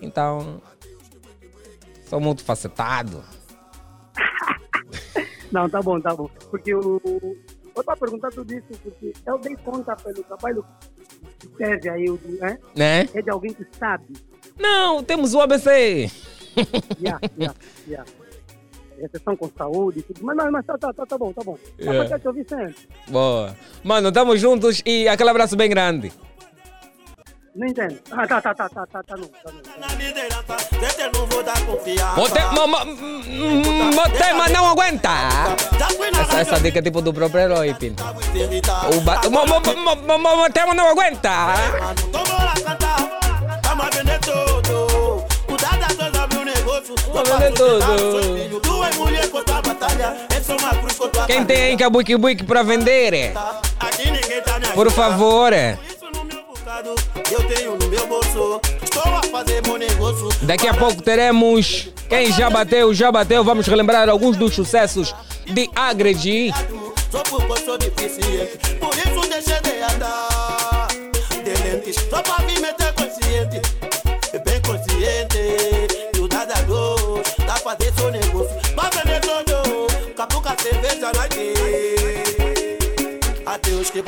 Então. 0.00 0.60
Sou 2.08 2.20
muito 2.20 2.42
facetado. 2.42 3.22
Não, 5.52 5.68
tá 5.68 5.82
bom, 5.82 6.00
tá 6.00 6.14
bom. 6.14 6.28
Porque 6.50 6.74
o. 6.74 7.00
Eu 7.04 7.80
estava 7.80 7.98
perguntando 8.00 8.34
tudo 8.34 8.52
isso 8.52 8.80
porque 8.82 9.12
eu 9.24 9.38
dei 9.38 9.54
conta 9.56 9.94
pelo 9.94 10.22
trabalho 10.24 10.64
que 11.38 11.46
teve 11.48 11.88
aí, 11.88 12.06
né? 12.40 12.58
Né? 12.74 13.08
É 13.14 13.22
de 13.22 13.30
alguém 13.30 13.52
que 13.52 13.64
sabe. 13.78 14.06
Não, 14.58 15.04
temos 15.04 15.34
o 15.34 15.40
ABC. 15.40 16.10
Yeah, 17.00 17.20
yeah, 17.38 17.56
yeah. 17.86 18.10
recepção 19.00 19.36
com 19.36 19.48
saúde 19.56 20.00
e 20.00 20.02
tudo. 20.02 20.24
Mas 20.24 20.36
não, 20.36 20.50
mas 20.50 20.66
tá, 20.66 20.76
tá, 20.76 20.92
tá, 20.92 21.06
tá 21.06 21.16
bom, 21.16 21.32
tá 21.32 21.44
bom. 21.44 21.54
Tá 21.54 21.60
Yeah. 21.78 22.02
yeah. 22.02 22.18
te 22.18 22.26
ouvir 22.26 22.48
sempre. 22.48 22.74
Boa. 23.06 23.54
Mano, 23.84 24.08
estamos 24.08 24.40
juntos 24.40 24.82
e 24.84 25.06
aquele 25.06 25.30
abraço 25.30 25.56
bem 25.56 25.70
grande. 25.70 26.12
Não 27.58 27.66
entendo. 27.66 27.98
Ah, 28.12 28.24
tá, 28.24 28.40
tá, 28.40 28.54
tá, 28.54 28.68
tá, 28.68 28.86
tá, 28.86 29.02
tá, 29.02 29.16
não, 29.16 29.26
tá, 29.26 29.50
não. 29.50 29.80
Na 29.88 29.92
liderança, 29.96 30.56
desse 30.78 31.08
não 31.12 31.26
vou 31.26 31.42
dar 31.42 31.60
confiança. 31.66 32.14
Mote- 32.14 32.54
mo- 32.54 32.68
mo- 32.68 32.84
mm, 32.84 33.94
Motema 33.96 34.48
não 34.48 34.64
aguenta. 34.70 35.08
Essa, 36.20 36.38
essa 36.40 36.60
dica 36.60 36.78
é 36.78 36.82
tipo 36.82 37.02
do 37.02 37.12
próprio 37.12 37.40
herói, 37.40 37.74
Pinto. 37.74 38.04
O 38.96 39.00
ba- 39.00 39.22
mo- 39.28 39.44
mo- 39.44 40.36
Motema 40.36 40.72
não 40.72 40.88
aguenta. 40.88 41.30
Vender 47.38 47.64
vender 48.94 49.18
é 49.18 49.24
é 51.22 51.26
Quem 51.26 51.44
tem 51.44 51.76
Kabuki 51.76 52.16
Buiki 52.16 52.44
para 52.44 52.62
vender? 52.62 53.32
Aqui 53.80 54.10
ninguém 54.10 54.40
tá 54.42 54.60
me 54.60 54.66
Por 54.68 54.90
favor. 54.92 55.52
Bocado, 56.78 56.94
eu 57.30 57.42
tenho 57.48 57.76
no 57.76 57.88
meu 57.88 58.06
bolso. 58.06 58.60
Estou 58.82 59.02
a 59.02 59.22
fazer 59.24 59.60
bom 59.62 59.76
negócio. 59.76 60.28
Daqui 60.42 60.68
a 60.68 60.74
pouco 60.74 61.02
teremos 61.02 61.88
quem 62.08 62.32
já 62.32 62.48
bateu, 62.48 62.94
já 62.94 63.10
bateu. 63.10 63.42
Vamos 63.42 63.66
relembrar 63.66 64.08
alguns 64.08 64.36
dos 64.36 64.54
sucessos 64.54 65.12
de 65.46 65.68
Agredi. 65.74 66.52
Só 67.10 67.22
porque 67.24 67.64
sou 67.64 67.78
deficiente, 67.78 68.58
por 68.78 68.94
isso 68.96 69.28
deixei 69.28 69.60
de 69.60 69.82
andar 69.92 70.88
de 71.42 71.62
lentes. 71.62 71.96
Só 72.08 72.22
pra 72.22 72.44
me 72.46 72.60
meter 72.60 72.92
consciente, 72.92 73.60
bem 74.44 74.60
consciente. 74.62 76.14
E 76.14 76.20
o 76.20 76.28
dadador, 76.28 77.22
dá 77.44 77.54
pra 77.54 77.74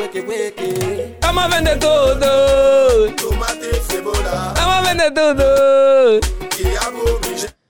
Adeus, 0.00 0.10
que 0.12 0.22
que 0.22 0.52
que 0.52 1.16
Vamos 1.20 1.50
vender 1.50 1.78
tudo. 1.78 3.14
Tomate, 3.16 3.70
cebola, 3.88 4.54
Vamos 4.56 4.88
vender 4.88 5.12
tudo. 5.12 6.20
quiabo, 6.48 7.20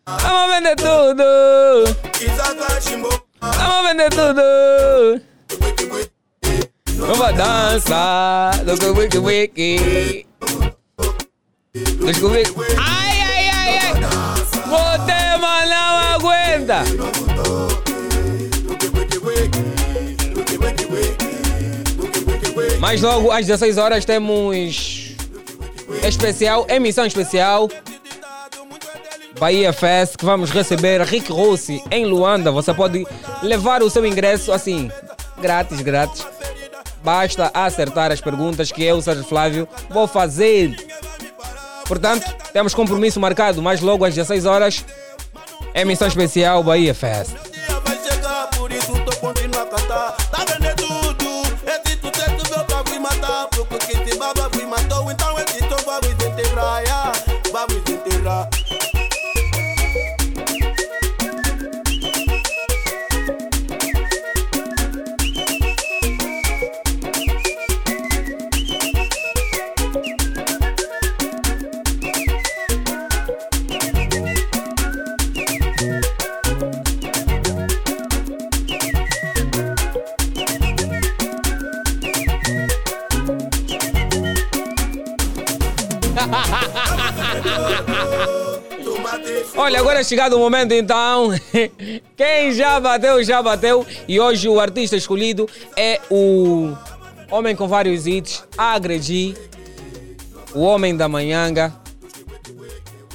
Vamos 0.06 0.54
vender 0.54 0.76
tudo. 0.76 1.84
Isaac, 2.20 2.80
chimbo. 2.80 3.08
Vamos 3.40 3.88
vender 3.88 4.10
tudo. 4.10 5.20
Vamos 6.98 7.36
dançar. 7.36 8.64
Do 8.64 8.94
wiki 8.94 9.18
wiki. 9.18 10.26
Descobri. 11.74 12.42
Ai, 12.78 13.20
ai, 13.22 13.48
ai, 13.48 13.78
ai. 13.78 14.00
Motema 14.66 15.66
não 15.66 15.98
aguenta. 16.14 16.84
Mas 22.80 23.02
logo 23.02 23.30
às 23.30 23.46
16 23.46 23.76
horas 23.76 24.04
temos 24.06 25.14
especial, 26.02 26.66
emissão 26.68 27.04
especial 27.04 27.68
Bahia 29.38 29.70
Fest, 29.70 30.16
que 30.16 30.24
vamos 30.24 30.50
receber 30.50 31.02
Rick 31.02 31.30
Rossi 31.30 31.82
em 31.90 32.06
Luanda. 32.06 32.50
Você 32.50 32.72
pode 32.72 33.06
levar 33.42 33.82
o 33.82 33.90
seu 33.90 34.04
ingresso 34.06 34.50
assim, 34.50 34.90
grátis, 35.40 35.80
grátis. 35.82 36.26
Basta 37.04 37.50
acertar 37.52 38.10
as 38.10 38.20
perguntas 38.20 38.72
que 38.72 38.82
eu, 38.82 39.00
Sérgio 39.02 39.24
Flávio, 39.24 39.68
vou 39.90 40.06
fazer. 40.06 40.74
Portanto, 41.86 42.34
temos 42.52 42.74
compromisso 42.74 43.20
marcado 43.20 43.62
mais 43.62 43.82
logo 43.82 44.06
às 44.06 44.14
16 44.14 44.46
horas. 44.46 44.84
Emissão 45.74 46.08
especial 46.08 46.62
Bahia 46.62 46.94
Fest. 46.94 47.32
Chegado 90.10 90.34
o 90.34 90.40
momento 90.40 90.72
então. 90.72 91.28
Quem 92.16 92.52
já 92.52 92.80
bateu, 92.80 93.22
já 93.22 93.40
bateu. 93.40 93.86
E 94.08 94.18
hoje 94.18 94.48
o 94.48 94.58
artista 94.58 94.96
escolhido 94.96 95.48
é 95.76 96.00
o 96.10 96.74
homem 97.30 97.54
com 97.54 97.68
vários 97.68 98.08
hits, 98.08 98.42
Agredi, 98.58 99.36
o 100.52 100.62
homem 100.62 100.96
da 100.96 101.08
manhanga. 101.08 101.72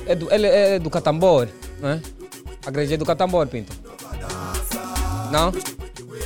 É 0.08 0.16
do, 0.16 0.34
ele 0.34 0.48
é 0.48 0.80
do 0.80 0.90
Catambor, 0.90 1.50
não 1.82 1.90
é? 1.90 2.02
Agredi 2.66 2.94
é 2.94 2.98
do 2.98 3.06
Catambor, 3.06 3.46
Pinto. 3.48 3.76
Não? 5.32 5.52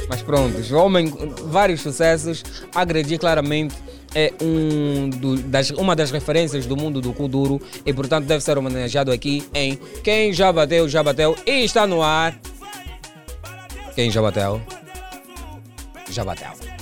Mas 0.07 0.21
pronto, 0.21 0.75
homem, 0.75 1.11
vários 1.45 1.81
sucessos. 1.81 2.43
Agredi 2.75 3.17
claramente 3.17 3.73
é 4.15 4.33
um 4.41 5.09
do- 5.09 5.37
das, 5.43 5.69
uma 5.71 5.95
das 5.95 6.11
referências 6.11 6.65
do 6.65 6.75
mundo 6.75 6.99
do 7.01 7.13
Kuduro 7.13 7.61
e 7.85 7.93
portanto 7.93 8.25
deve 8.25 8.43
ser 8.43 8.57
homenageado 8.57 9.11
aqui 9.11 9.43
em 9.53 9.77
Quem 10.03 10.33
Já 10.33 10.51
Bateu, 10.51 10.87
Já 10.89 11.03
Bateu 11.03 11.35
e 11.45 11.63
está 11.63 11.85
no 11.85 12.01
ar. 12.01 12.39
Quem 13.95 14.09
já 14.09 14.21
bateu? 14.21 14.61
Já 16.09 16.23
bateu. 16.23 16.78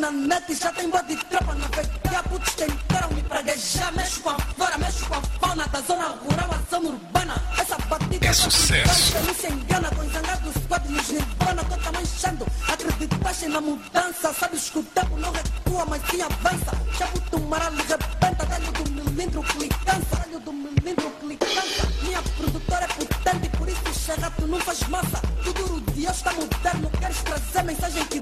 Na 0.00 0.10
net 0.10 0.50
e 0.50 0.54
já 0.54 0.72
tem 0.72 0.88
boa 0.88 1.02
de 1.02 1.16
tropa. 1.16 1.54
Navegar, 1.54 2.22
putz, 2.24 2.54
tentaram 2.54 3.10
me 3.10 3.22
praguejar. 3.22 3.92
Mexo 3.94 4.20
com 4.20 4.30
a 4.30 4.38
flora, 4.38 4.78
mexo 4.78 5.06
com 5.06 5.14
a 5.14 5.22
fauna 5.22 5.68
da 5.68 5.80
zona 5.82 6.08
rural, 6.08 6.50
a 6.50 6.70
zona 6.70 6.88
urbana. 6.88 7.42
Essa 7.58 7.76
batida 7.88 8.26
é 8.26 8.32
sucesso. 8.32 9.14
Não 9.26 9.34
se 9.34 9.46
engana 9.48 9.90
com 9.90 10.08
zangados, 10.10 10.54
squad 10.62 10.88
nos 10.88 11.08
nirvana. 11.10 11.64
Tô 11.64 11.76
também 11.76 12.02
enchendo. 12.02 12.46
Acreditaste 12.66 13.46
na 13.48 13.60
mudança. 13.60 14.32
Sabes 14.32 14.70
que 14.70 14.78
o 14.78 14.82
tempo 14.82 15.16
não 15.18 15.30
recua, 15.32 15.84
mas 15.86 16.02
sim 16.10 16.22
avança. 16.22 16.72
Já 16.98 17.06
puto 17.08 17.40
maralho 17.40 17.76
rebenta. 17.76 18.46
Galho 18.46 18.72
do 18.72 18.90
milindro 18.90 19.42
que 19.42 19.58
lhe 19.58 19.68
cansa. 19.68 20.16
Galho 20.16 20.40
do 20.40 20.52
milindro 20.52 21.10
que 21.20 21.26
lhe 21.26 21.36
cansa. 21.36 21.86
Minha 22.02 22.22
produtora 22.22 22.84
é 22.84 22.88
potente, 22.88 23.48
por 23.58 23.68
isso 23.68 23.94
xerato 23.94 24.46
não 24.46 24.58
faz 24.60 24.80
massa. 24.88 25.20
Tu 25.44 25.52
duro 25.52 25.80
de 25.92 26.00
hoje 26.00 26.10
está 26.10 26.32
moderno. 26.32 26.90
Queres 26.98 27.22
trazer 27.22 27.62
mensagem 27.64 28.04
que 28.06 28.20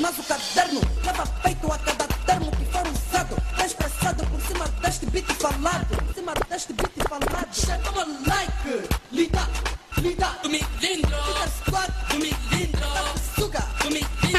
mas 0.00 0.18
o 0.18 0.22
caderno 0.22 0.80
leva 1.04 1.26
peito 1.42 1.72
a 1.72 1.78
cada 1.78 2.06
termo 2.26 2.50
que 2.52 2.64
for 2.66 2.86
usado. 2.86 3.36
Tá 3.56 3.66
expressado 3.66 4.24
por 4.26 4.40
cima 4.42 4.68
deste 4.80 5.06
beat 5.06 5.26
falado. 5.34 5.86
Por 5.86 6.14
cima 6.14 6.32
deste 6.48 6.72
beat 6.72 7.08
falado. 7.08 7.48
Uma 7.92 8.04
like. 8.26 8.88
Lida, 9.12 9.48
lida. 9.98 10.26
Tu 10.42 10.48
me. 10.50 10.58
Fica 10.78 11.48
squad. 11.48 11.90
Tu 12.10 12.16
me 12.18 12.30
lindo. 12.52 12.88
Suga. 13.36 13.62
Tu 13.80 13.90
me 13.90 14.00
lindo. 14.00 14.38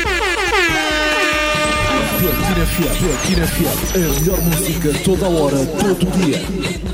Platina 2.20 2.66
FM, 2.66 2.98
Platina 3.00 3.46
FM, 3.48 3.80
a 3.96 4.20
melhor 4.20 4.42
música 4.42 4.90
toda 5.06 5.28
hora, 5.30 5.66
todo 5.66 6.04
o 6.04 6.12
dia. 6.18 6.89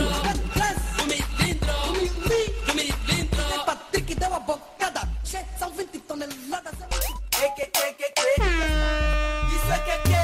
sé 9.68 9.82
que 9.86 10.15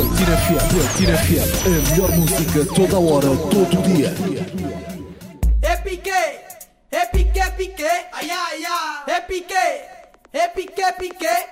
Platina 0.00 0.34
FM, 0.34 0.64
Platina 0.72 1.18
FM, 1.18 1.66
a 1.66 1.90
melhor 1.90 2.10
música 2.12 2.64
toda 2.74 2.96
a 2.96 3.00
hora, 3.00 3.36
todo 3.50 3.82
dia. 3.82 4.14
É 5.60 5.76
piqué, 5.76 6.40
é 6.90 7.04
piqué, 7.04 7.50
piqué, 7.50 8.06
ai 8.10 8.30
ai 8.30 8.64
ai, 8.64 9.14
é 9.14 9.20
piqué, 9.20 9.88
é 10.32 10.48
piqué, 10.48 10.92
piqué. 10.92 11.49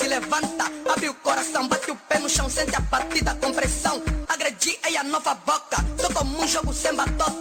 se 0.00 0.08
levanta, 0.08 0.64
abre 0.90 1.10
o 1.10 1.14
coração, 1.14 1.68
bate 1.68 1.90
o 1.90 1.96
pé 2.08 2.18
no 2.18 2.28
chão, 2.28 2.48
sente 2.48 2.74
a 2.74 2.80
batida 2.80 3.34
com 3.34 3.52
pressão. 3.52 4.02
Agredi 4.28 4.78
é 4.82 4.96
a 4.96 5.04
nova 5.04 5.34
boca, 5.34 5.76
sou 6.00 6.10
como 6.14 6.42
um 6.42 6.48
jogo 6.48 6.72
sem 6.72 6.94
batota. 6.94 7.39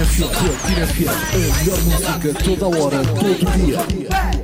Tira 0.00 0.06
fio, 0.06 0.28
Tira 0.66 0.86
é 1.10 1.50
a 1.50 1.56
melhor 1.58 1.78
música 1.82 2.34
toda 2.42 2.78
hora, 2.78 3.02
todo 3.04 3.50
dia. 3.52 4.39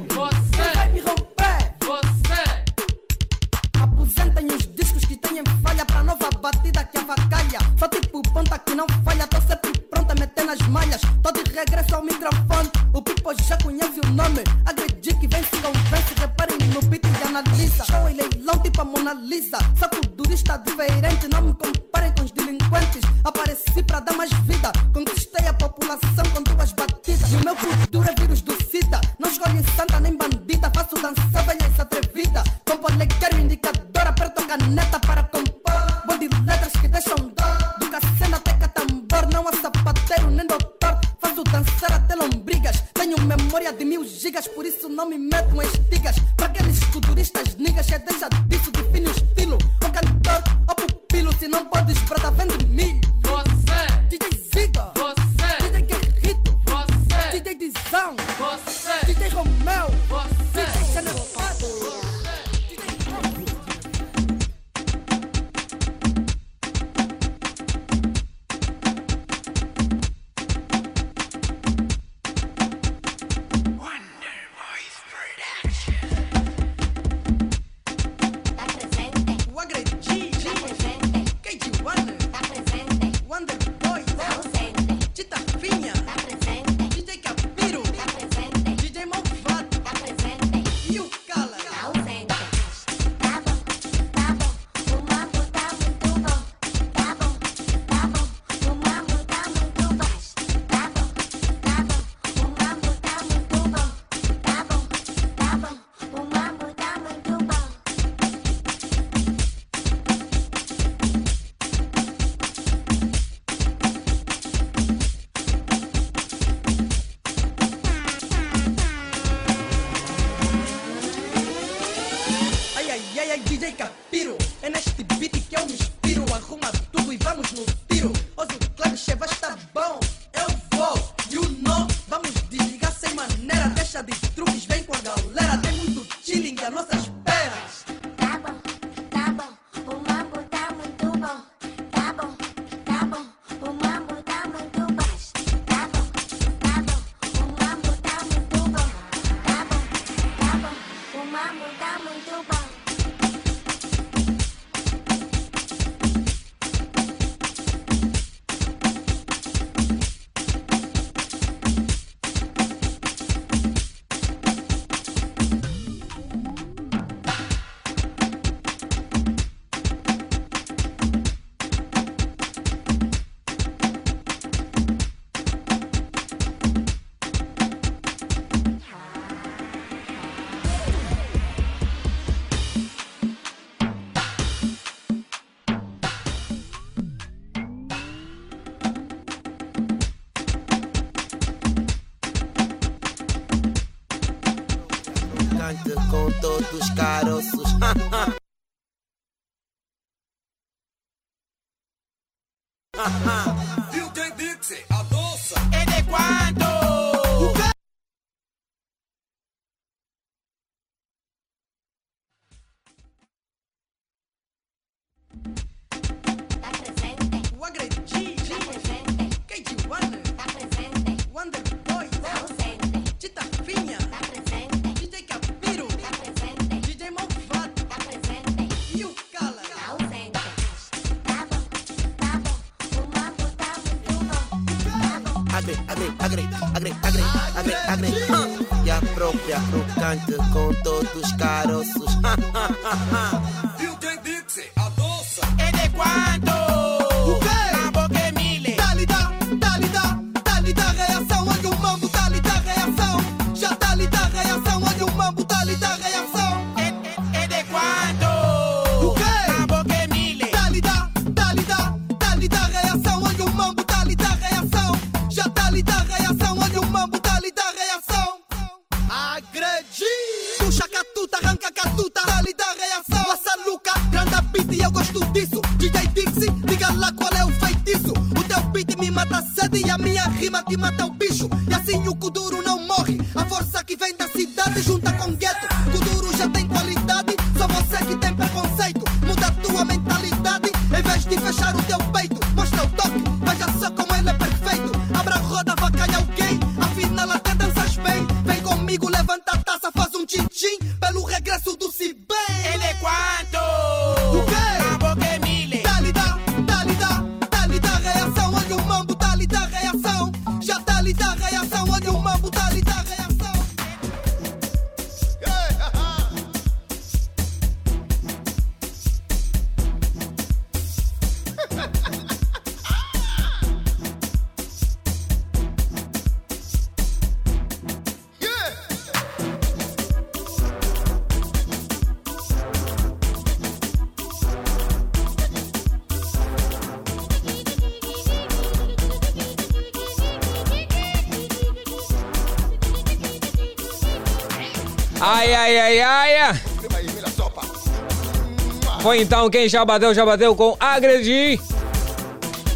Foi 349.07 349.21
então 349.21 349.49
quem 349.49 349.69
já 349.69 349.85
bateu, 349.85 350.13
já 350.13 350.27
bateu 350.27 350.53
com 350.57 350.77
Agredi. 350.81 351.61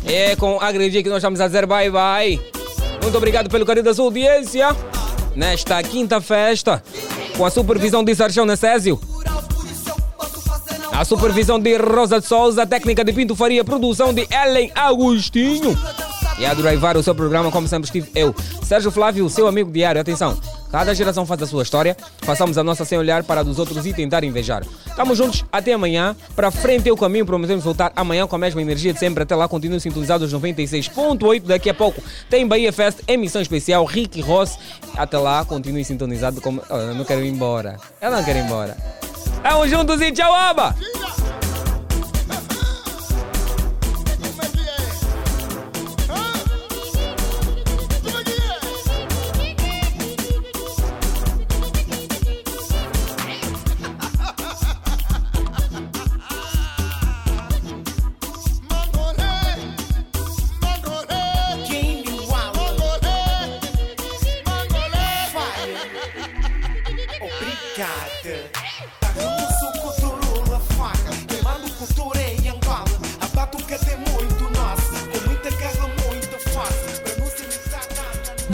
É 0.06 0.36
com 0.36 0.60
Agredi 0.60 1.02
que 1.02 1.08
nós 1.08 1.16
estamos 1.16 1.40
a 1.40 1.48
dizer 1.48 1.66
bye 1.66 1.90
bye. 1.90 2.40
Muito 3.02 3.18
obrigado 3.18 3.50
pelo 3.50 3.66
carinho 3.66 3.84
da 3.84 3.92
sua 3.92 4.04
audiência. 4.04 4.68
Nesta 5.34 5.82
quinta 5.82 6.20
festa, 6.20 6.80
com 7.36 7.44
a 7.44 7.50
supervisão 7.50 8.04
de 8.04 8.14
Sarchão 8.14 8.46
Necésio. 8.46 9.00
A 10.92 11.04
supervisão 11.04 11.58
de 11.58 11.76
Rosa 11.76 12.20
de 12.20 12.28
Souza, 12.28 12.64
técnica 12.64 13.04
de 13.04 13.12
Pinto 13.12 13.34
Faria, 13.34 13.64
produção 13.64 14.14
de 14.14 14.28
Ellen 14.30 14.70
Agostinho. 14.72 15.76
E 16.38 16.46
a 16.46 16.54
drivar 16.54 16.96
o 16.96 17.02
seu 17.02 17.12
programa, 17.12 17.50
como 17.50 17.66
sempre 17.66 17.86
estive 17.86 18.08
eu, 18.14 18.32
Sérgio 18.62 18.92
Flávio, 18.92 19.28
seu 19.28 19.48
amigo 19.48 19.72
diário. 19.72 20.00
Atenção, 20.00 20.38
cada 20.70 20.94
geração 20.94 21.26
faz 21.26 21.42
a 21.42 21.46
sua 21.46 21.62
história, 21.62 21.96
façamos 22.22 22.56
a 22.58 22.64
nossa 22.64 22.84
sem 22.84 22.98
olhar 22.98 23.24
para 23.24 23.40
a 23.40 23.44
dos 23.44 23.58
outros 23.58 23.84
e 23.86 23.92
tentar 23.92 24.24
invejar. 24.24 24.62
Estamos 24.86 25.16
juntos 25.16 25.44
até 25.50 25.72
amanhã, 25.72 26.16
para 26.34 26.50
frente 26.50 26.88
é 26.88 26.92
o 26.92 26.96
caminho, 26.96 27.26
prometemos 27.26 27.64
voltar 27.64 27.92
amanhã 27.96 28.26
com 28.26 28.36
a 28.36 28.38
mesma 28.38 28.60
energia 28.60 28.92
de 28.92 28.98
sempre. 28.98 29.22
Até 29.22 29.34
lá, 29.34 29.48
continuem 29.48 29.80
sintonizados 29.80 30.32
96.8. 30.32 31.42
Daqui 31.44 31.70
a 31.70 31.74
pouco 31.74 32.02
tem 32.28 32.46
Bahia 32.46 32.72
Fest, 32.72 33.00
emissão 33.06 33.40
especial, 33.40 33.84
Rick 33.84 34.20
Ross. 34.20 34.58
Até 34.96 35.18
lá, 35.18 35.44
continuem 35.44 35.84
sintonizados 35.84 36.40
como. 36.40 36.62
Oh, 36.68 36.76
eu 36.76 36.94
não 36.94 37.04
quero 37.04 37.24
ir 37.24 37.28
embora. 37.28 37.76
Eu 38.00 38.10
não 38.10 38.22
quero 38.22 38.38
ir 38.38 38.44
embora. 38.44 38.76
Tamo 39.42 39.66
juntos 39.66 40.00
e 40.00 40.12
tchau, 40.12 40.32
aba! 40.34 40.74